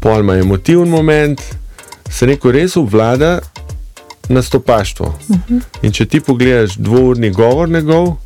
pol 0.00 0.20
ima 0.20 0.36
emotivni 0.36 0.90
moment, 0.90 1.40
se 2.10 2.26
neko 2.26 2.52
res 2.52 2.76
obvlada 2.76 3.38
nastopaštvo. 4.28 5.06
Uh 5.28 5.36
-huh. 5.36 5.60
In 5.82 5.92
če 5.92 6.06
ti 6.06 6.20
pogledaš 6.20 6.76
dvourni 6.76 7.30
govor 7.30 7.68
njegov, 7.68 8.16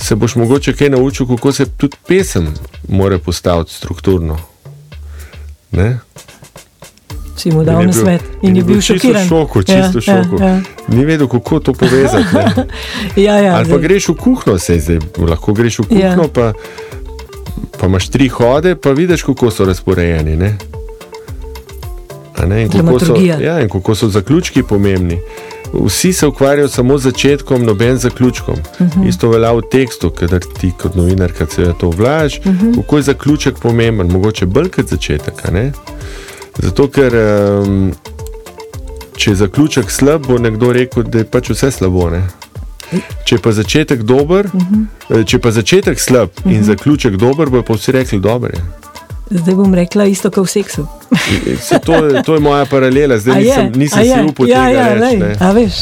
se 0.00 0.14
boš 0.14 0.34
mogoče 0.36 0.72
kaj 0.72 0.90
naučil, 0.90 1.26
kako 1.26 1.52
se 1.52 1.66
tudi 1.68 1.96
pesem 2.06 2.54
mora 2.88 3.18
postaviti 3.18 3.72
strukturno. 3.72 4.38
Ne? 5.72 5.98
Si 7.36 7.50
mu 7.50 7.64
dal 7.64 7.74
In 7.74 7.86
na 7.86 7.92
bil- 7.92 8.02
svet 8.02 8.22
in 8.42 8.56
je 8.56 8.62
bil 8.64 8.76
čisto 8.76 8.94
šokiran. 8.96 9.28
šoku, 9.28 9.62
čisto 9.62 9.98
v 9.98 10.02
šoku. 10.02 10.36
Ja, 10.38 10.48
ja, 10.48 10.60
Ni 10.88 11.04
vedel, 11.04 11.28
kako 11.28 11.60
to 11.60 11.72
povezati. 11.72 12.36
ja, 13.16 13.34
ja, 13.36 13.54
Ali 13.54 13.64
pa 13.64 13.70
zdaj- 13.70 13.82
greš 13.82 14.08
v 14.08 14.16
kuhno, 14.16 14.58
sej 14.58 14.78
zdaj 14.80 14.98
lahko 15.18 15.52
greš 15.52 15.78
v 15.78 15.84
kuhno, 15.84 16.00
Ja. 16.22 16.28
pa, 16.28 16.52
pa 17.72 17.86
imaš 17.86 18.08
tri 18.08 18.28
hode, 18.28 18.74
pa 18.74 18.90
vidiš, 18.90 19.22
kako 19.22 19.50
so 19.50 19.64
razporejeni. 19.64 20.36
Ne? 20.36 20.56
A 22.34 22.46
Ne, 22.46 22.62
in, 22.62 22.68
kako 22.70 22.98
so, 23.00 23.14
ja, 23.16 23.60
in 23.60 23.68
kako 23.68 23.94
so 23.94 24.08
zaključki 24.08 24.62
pomembni. 24.62 25.18
Vsi 25.72 26.12
se 26.12 26.26
ukvarjajo 26.26 26.68
samo 26.68 26.98
z 26.98 27.02
začetkom, 27.02 27.62
noben 27.64 27.96
zaključkom. 27.96 28.54
Uh 28.54 28.86
Mhm. 28.86 29.00
-huh. 29.00 29.08
Isto 29.08 29.28
velja 29.28 29.52
v 29.52 29.62
tekstu, 29.70 30.10
kadar 30.10 30.40
ti 30.60 30.72
kot 30.82 30.94
novinar, 30.94 31.32
kad 31.32 31.50
se 31.50 31.72
to 31.80 31.90
vlaš, 31.90 32.38
uh 32.38 32.46
Mhm. 32.46 32.66
-huh. 32.66 32.76
kako 32.76 32.96
je 32.96 33.02
zaključek 33.02 33.58
pomemben, 33.58 34.12
mogoče 34.12 34.46
bolj 34.46 34.68
kot 34.68 34.86
začetek. 34.88 35.34
Zato, 36.58 36.88
ker 36.88 37.12
um, 37.14 37.92
če 39.16 39.30
je 39.30 39.34
zaključek 39.36 39.90
slab, 39.90 40.26
bo 40.26 40.38
nekdo 40.38 40.72
rekel, 40.72 41.02
da 41.02 41.18
je 41.18 41.24
pač 41.24 41.50
vse 41.50 41.70
slabo. 41.70 42.10
Ne? 42.10 42.22
Če 43.24 43.38
pa 43.38 43.52
začetek 43.52 44.02
dober, 44.02 44.46
uh 44.52 44.62
-huh. 44.62 45.24
če 45.24 45.38
pa 45.38 45.50
začetek 45.50 46.00
slab 46.00 46.28
uh 46.38 46.44
-huh. 46.44 46.54
in 46.56 46.64
zaključek 46.64 47.16
dober, 47.16 47.48
bojo 47.48 47.62
pa 47.62 47.74
vsi 47.74 47.92
rekli, 47.92 48.20
dober 48.20 48.50
je. 48.54 48.60
Zdaj 49.30 49.54
bom 49.54 49.74
rekla 49.74 50.04
isto 50.04 50.30
kot 50.30 50.46
v 50.46 50.50
seksu. 50.50 50.86
Se 51.68 51.78
To, 51.78 51.94
je- 51.94 52.22
to 52.22 52.34
je 52.34 52.40
moja 52.40 52.66
paralela, 52.66 53.18
zdaj 53.18 53.34
A 53.34 53.38
je? 53.38 53.44
nisem, 53.44 53.72
nisem 53.74 53.98
A 53.98 54.02
si 54.02 54.08
je? 54.08 54.24
upal 54.24 54.48
ja, 54.48 54.64
tega 54.66 54.78
ja, 54.78 54.94
reči. 54.94 55.16
lej. 55.18 55.36
A 55.40 55.52
veš. 55.52 55.74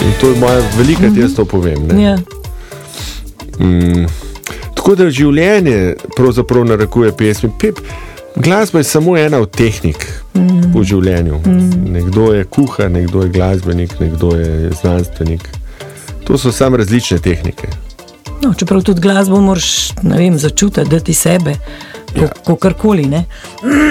In 0.00 0.12
to 0.20 0.28
je 0.28 0.36
moja 0.36 0.60
velika, 0.78 1.06
uh 1.06 1.12
-huh. 1.12 1.20
jaz 1.22 1.34
to 1.34 1.44
povem. 1.44 1.86
ne. 1.86 2.02
ja. 2.02 2.18
Mm. 3.58 4.06
Tako 4.74 4.94
da 4.94 5.10
življenje 5.10 5.94
pravzaprav 6.16 6.64
narekuje 6.64 7.12
pesmi. 7.12 7.50
Pep, 7.60 7.78
glasba 8.36 8.78
je 8.78 8.84
samo 8.84 9.16
ena 9.16 9.38
od 9.38 9.50
tehnik 9.50 10.22
mm. 10.34 10.72
v 10.74 10.82
življenju. 10.84 11.40
Mm. 11.46 11.92
Nekdo 11.92 12.32
je 12.32 12.44
kuhar, 12.44 12.90
nekdo 12.90 13.22
je 13.22 13.28
glasbenik, 13.28 14.00
nekdo 14.00 14.36
je 14.36 14.70
znanstvenik. 14.80 15.48
To 16.30 16.38
so 16.38 16.52
samo 16.52 16.76
različne 16.76 17.18
tehnike. 17.18 17.68
no, 18.42 18.54
čeprav 18.54 18.82
tudi 18.82 19.00
glasbo 19.00 19.40
moraš 19.40 19.90
vem, 20.02 20.38
začutiti, 20.38 20.90
da 20.90 21.00
ti 21.00 21.14
sebe, 21.14 21.54
Ja. 22.16 22.28
ko, 22.44 22.56
karkoli. 22.56 23.04
Ne? 23.06 23.24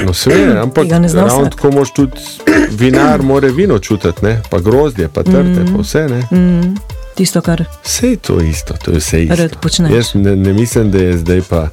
No, 0.05 0.13
Sve, 0.13 0.35
ampak 0.63 0.87
ravno 1.13 1.49
tako 1.49 1.71
moš 1.71 1.93
tudi 1.93 2.11
vinar, 2.81 3.21
more 3.21 3.49
vino 3.49 3.79
čutiti, 3.79 4.25
ne? 4.25 4.41
pa 4.49 4.59
grozdje, 4.59 5.07
pa 5.07 5.23
trte, 5.23 5.39
mm. 5.39 5.75
pa 5.75 5.81
vse. 5.81 6.07
Ne? 6.07 6.37
Mm, 6.39 6.75
tisto, 7.15 7.41
kar 7.41 7.63
Vse 7.83 8.07
je 8.07 8.17
to 8.17 8.41
isto, 8.41 8.73
to 8.85 8.91
je 8.91 8.97
vse 8.97 9.23
isto. 9.23 9.83
Jaz 9.95 10.13
ne, 10.13 10.35
ne 10.35 10.53
mislim, 10.53 10.91
da 10.91 10.97
je 10.97 11.17
zdaj 11.17 11.41
pa, 11.49 11.67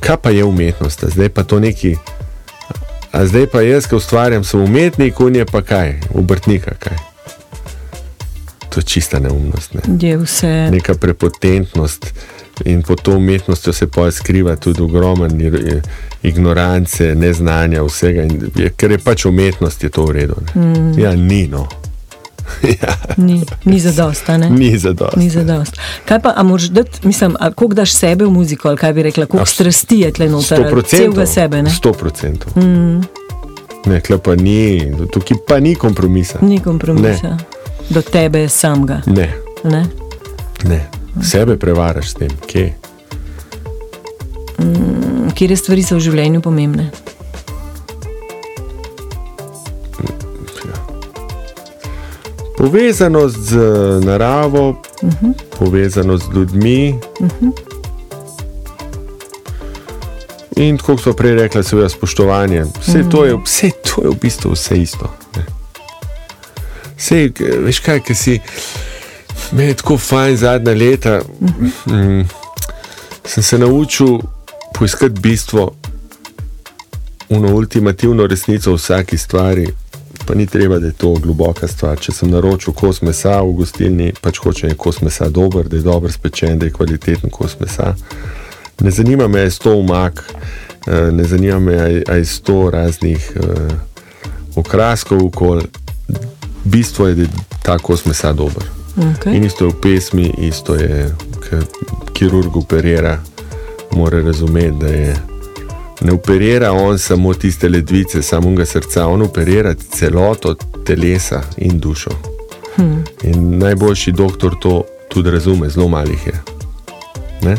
kaj 0.00 0.16
pa 0.16 0.30
je 0.30 0.44
umetnost, 0.44 1.04
a 1.04 1.08
zdaj 1.08 1.28
pa 1.28 1.42
to 1.42 1.60
neki. 1.60 1.96
A 3.12 3.26
zdaj 3.26 3.46
pa 3.46 3.60
jaz, 3.60 3.86
ki 3.86 3.94
ustvarjam, 3.94 4.44
sem 4.44 4.60
umetnik, 4.60 5.20
on 5.20 5.36
je 5.36 5.44
pa 5.44 5.62
kaj, 5.62 6.00
obrtnika 6.14 6.74
kaj. 6.78 7.05
To 8.76 8.80
je 8.80 8.84
čista 8.84 9.18
neumnost, 9.18 9.74
ne? 9.74 10.08
je 10.08 10.16
vse. 10.16 10.68
neka 10.70 10.94
prepotentnost. 10.94 12.14
In 12.64 12.82
pod 12.82 13.02
to 13.02 13.16
umetnostjo 13.16 13.72
se 13.72 13.86
pa 13.86 14.10
skriva 14.10 14.56
tudi 14.56 14.82
ogromen 14.82 15.32
ignorance, 16.22 17.14
neznanja, 17.14 17.82
vsega. 17.82 18.22
In 18.22 18.50
Je, 18.56 18.68
ker 18.76 18.90
je 18.90 18.98
pač 18.98 19.24
umetnost, 19.24 19.82
je 19.82 19.88
to 19.88 20.04
v 20.04 20.10
redu. 20.10 20.36
Mm. 20.54 20.98
Ja, 20.98 21.14
ni 21.16 21.48
no. 21.48 21.68
ja, 22.82 22.98
Ni, 23.16 23.40
ni 23.64 23.80
zadosta. 23.80 24.36
Ne? 24.36 24.50
ni 24.50 24.78
zadosti. 24.78 25.18
Ni 25.18 25.30
zadost. 25.30 25.80
Kaj 26.04 26.20
pa, 26.20 26.34
a 26.36 26.42
moraš 26.42 26.68
dati, 26.68 27.06
mislim, 27.06 27.36
koliko 27.54 27.74
daš 27.74 27.94
sebe 27.94 28.24
v 28.24 28.30
muziko, 28.30 28.68
ali 28.68 28.76
kaj 28.76 28.92
bi 28.92 29.02
rekla, 29.02 29.26
koliko 29.26 29.46
strasti 29.46 30.00
je 30.00 30.12
tle 30.12 30.28
noter, 30.28 30.82
celega 30.84 31.26
sebe, 31.26 31.62
ne? 31.62 31.70
Sto 31.70 31.92
procentov. 31.92 32.52
Mm. 32.56 33.00
Ne, 33.86 34.00
pa 34.22 34.36
ni, 34.36 34.82
tukaj 35.12 35.36
pa 35.48 35.60
ni 35.60 35.74
kompromisa. 35.74 36.38
Ni 36.42 36.60
kompromisa. 36.60 37.28
Ne. 37.28 37.55
Do 37.90 38.02
tebe 38.02 38.48
samega. 38.48 39.00
Ne, 39.06 39.34
Ne? 39.64 39.86
ne. 40.64 40.86
Sebe 41.22 41.56
prevaraš 41.56 42.10
s 42.10 42.14
tem, 42.14 42.30
kje. 42.46 42.74
Kje 45.34 45.56
stvari 45.56 45.82
so 45.82 45.98
v 45.98 46.00
življenju 46.00 46.40
pomembne? 46.40 46.90
Povezanost 52.56 53.36
z 53.36 53.56
naravo, 54.04 54.68
uh 54.70 55.08
-huh. 55.08 55.32
povezanost 55.58 56.24
z 56.24 56.34
ljudmi. 56.34 56.94
Uh 57.20 57.28
-huh. 57.28 57.52
In 60.56 60.78
tako 60.78 60.96
so 60.98 61.12
prej 61.12 61.34
rekli, 61.34 61.64
seveda 61.64 61.88
spoštovanje. 61.88 62.64
Vse, 62.80 63.04
to 63.10 63.24
je, 63.24 63.36
vse 63.44 63.70
to 63.70 64.02
je 64.02 64.10
v 64.10 64.16
bistvu 64.20 64.52
vse 64.52 64.82
isto. 64.82 65.10
ne. 65.36 65.55
Sej, 66.98 67.32
veš 67.64 67.80
kaj, 67.84 68.00
ki 68.00 68.14
si. 68.14 68.38
Meni 69.52 69.74
tako 69.74 69.98
fajn 69.98 70.36
zadnja 70.36 70.72
leta. 70.74 71.20
Mm, 71.86 72.22
sem 73.24 73.42
se 73.42 73.58
naučil 73.58 74.18
poiskati 74.74 75.20
bistvo, 75.20 75.74
uno 77.28 77.54
ultimativno 77.54 78.26
resnico 78.26 78.70
v 78.70 78.74
vsaki 78.74 79.18
stvari. 79.18 79.66
Pa 80.26 80.34
ni 80.34 80.46
treba, 80.46 80.78
da 80.78 80.86
je 80.86 80.92
to 80.92 81.12
globoka 81.12 81.68
stvar. 81.68 82.00
Če 82.00 82.12
sem 82.12 82.30
naročil 82.30 82.74
kos 82.74 83.02
mesa 83.02 83.38
v 83.42 83.52
gostilni, 83.60 84.12
pač 84.20 84.40
hočem, 84.42 84.70
da 84.70 84.74
je 84.74 84.78
kos 84.78 85.00
mesa 85.00 85.28
dober, 85.28 85.68
da 85.68 85.76
je 85.76 85.82
dobro 85.82 86.12
spečen, 86.12 86.58
da 86.58 86.66
je 86.66 86.72
kvaliteten 86.72 87.30
kos 87.30 87.58
mesa. 87.60 87.94
Ne 88.80 88.90
zanima 88.90 89.28
me, 89.28 89.40
je 89.40 89.50
sto 89.50 89.76
umak, 89.76 90.24
eh, 90.86 91.12
ne 91.12 91.24
zanima 91.24 91.60
me, 91.60 91.72
je 91.72 92.24
sto 92.24 92.70
raznih 92.70 93.32
uh, 93.36 93.72
okraskov 94.56 95.26
okoli. 95.26 95.64
Bistvo 96.66 97.06
je, 97.06 97.14
da 97.14 97.22
je 97.22 97.28
ta 97.62 97.78
kos 97.78 98.04
mesa 98.04 98.32
dober. 98.32 98.64
Okay. 98.96 99.36
In 99.36 99.44
isto 99.44 99.64
je 99.64 99.70
v 99.70 99.80
pesmi, 99.80 100.34
isto 100.38 100.74
je, 100.74 101.14
ker 101.48 101.64
kirurg 102.12 102.56
operira, 102.56 103.18
mora 103.92 104.22
razumeti, 104.22 104.76
da 104.80 104.86
je. 104.86 105.16
Ne 106.00 106.12
operira 106.12 106.72
on 106.72 106.98
samo 106.98 107.34
tiste 107.34 107.68
ledvice, 107.68 108.22
samo 108.22 108.50
ga 108.50 108.64
srca, 108.64 109.06
on 109.06 109.22
operira 109.22 109.74
celoto 109.74 110.54
telesa 110.84 111.42
in 111.56 111.78
dušo. 111.80 112.10
Hmm. 112.76 113.04
In 113.22 113.58
najboljši 113.58 114.12
doktor 114.12 114.54
to 114.60 114.82
tudi 115.08 115.30
razume, 115.30 115.68
zelo 115.68 115.88
malih 115.88 116.26
je. 116.26 116.42
Ne? 117.42 117.56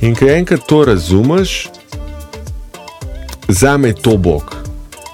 In 0.00 0.14
ko 0.14 0.26
enkrat 0.26 0.60
to 0.66 0.84
razumeš, 0.84 1.68
za 3.48 3.76
me 3.76 3.88
je 3.88 3.94
to 3.94 4.16
Bog, 4.16 4.54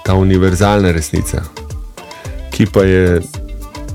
ta 0.05 0.15
univerzalna 0.15 0.91
resnica, 0.91 1.43
ki 2.53 2.65
pa 2.65 2.85
je 2.85 3.21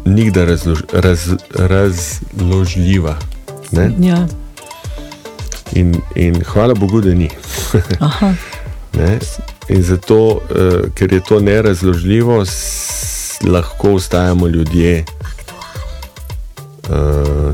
nikdar 0.05 0.49
razlož, 0.49 0.83
raz, 0.93 1.31
razložljiva. 1.55 3.19
Ne? 3.71 3.93
Ja. 4.01 4.27
In, 5.73 6.01
in 6.15 6.45
hvala 6.45 6.75
Bogu, 6.75 7.01
da 7.01 7.15
ni. 7.15 7.31
In 9.69 9.83
zato, 9.83 10.17
uh, 10.17 10.41
ker 10.95 11.13
je 11.13 11.21
to 11.21 11.41
nerazložljivo, 11.41 12.45
lahko 13.47 13.95
ostajamo 13.95 14.49
ljudje 14.49 15.05
uh, 15.05 15.09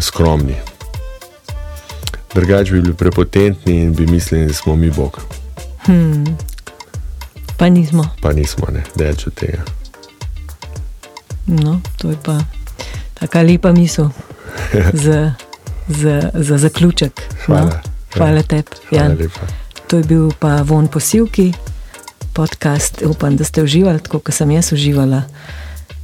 skromni. 0.00 0.54
Drugač 2.34 2.70
bi 2.70 2.80
bili 2.80 2.94
prepotentni 2.94 3.82
in 3.82 3.94
bi 3.94 4.06
mislili, 4.06 4.46
da 4.46 4.52
smo 4.52 4.76
mi 4.76 4.90
Bog. 4.90 5.20
Pa 7.56 7.68
nismo. 7.68 8.08
Pa 8.20 8.32
nismo, 8.32 8.66
ne, 8.72 8.82
več 8.96 9.26
od 9.26 9.34
tega. 9.34 9.83
No, 11.46 11.80
to 11.98 12.10
je 12.10 12.16
pa 12.22 12.38
tako 13.14 13.42
lepa 13.42 13.72
misel 13.72 14.08
za, 15.04 15.32
za, 15.88 16.30
za 16.34 16.58
zaključek. 16.58 17.22
Hvala. 17.46 17.64
No? 17.64 17.80
Hvala 18.16 18.42
tebi, 18.42 18.70
Hvala 18.88 19.04
Jan. 19.04 19.16
lepa. 19.18 19.40
To 19.86 19.96
je 19.96 20.04
bil 20.04 20.30
pa 20.38 20.62
von 20.62 20.88
posilki, 20.88 21.52
podcast. 22.32 23.02
Upam, 23.06 23.36
da 23.36 23.44
ste 23.44 23.62
uživali, 23.62 24.00
tako 24.00 24.18
kot 24.18 24.34
sem 24.34 24.50
jaz 24.50 24.72
uživala. 24.72 25.22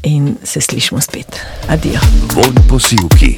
In 0.02 0.36
se 0.44 0.60
slišmo 0.60 1.00
spet. 1.00 1.40
Adijo. 1.68 2.00
Von 2.34 2.54
posilki. 2.68 3.36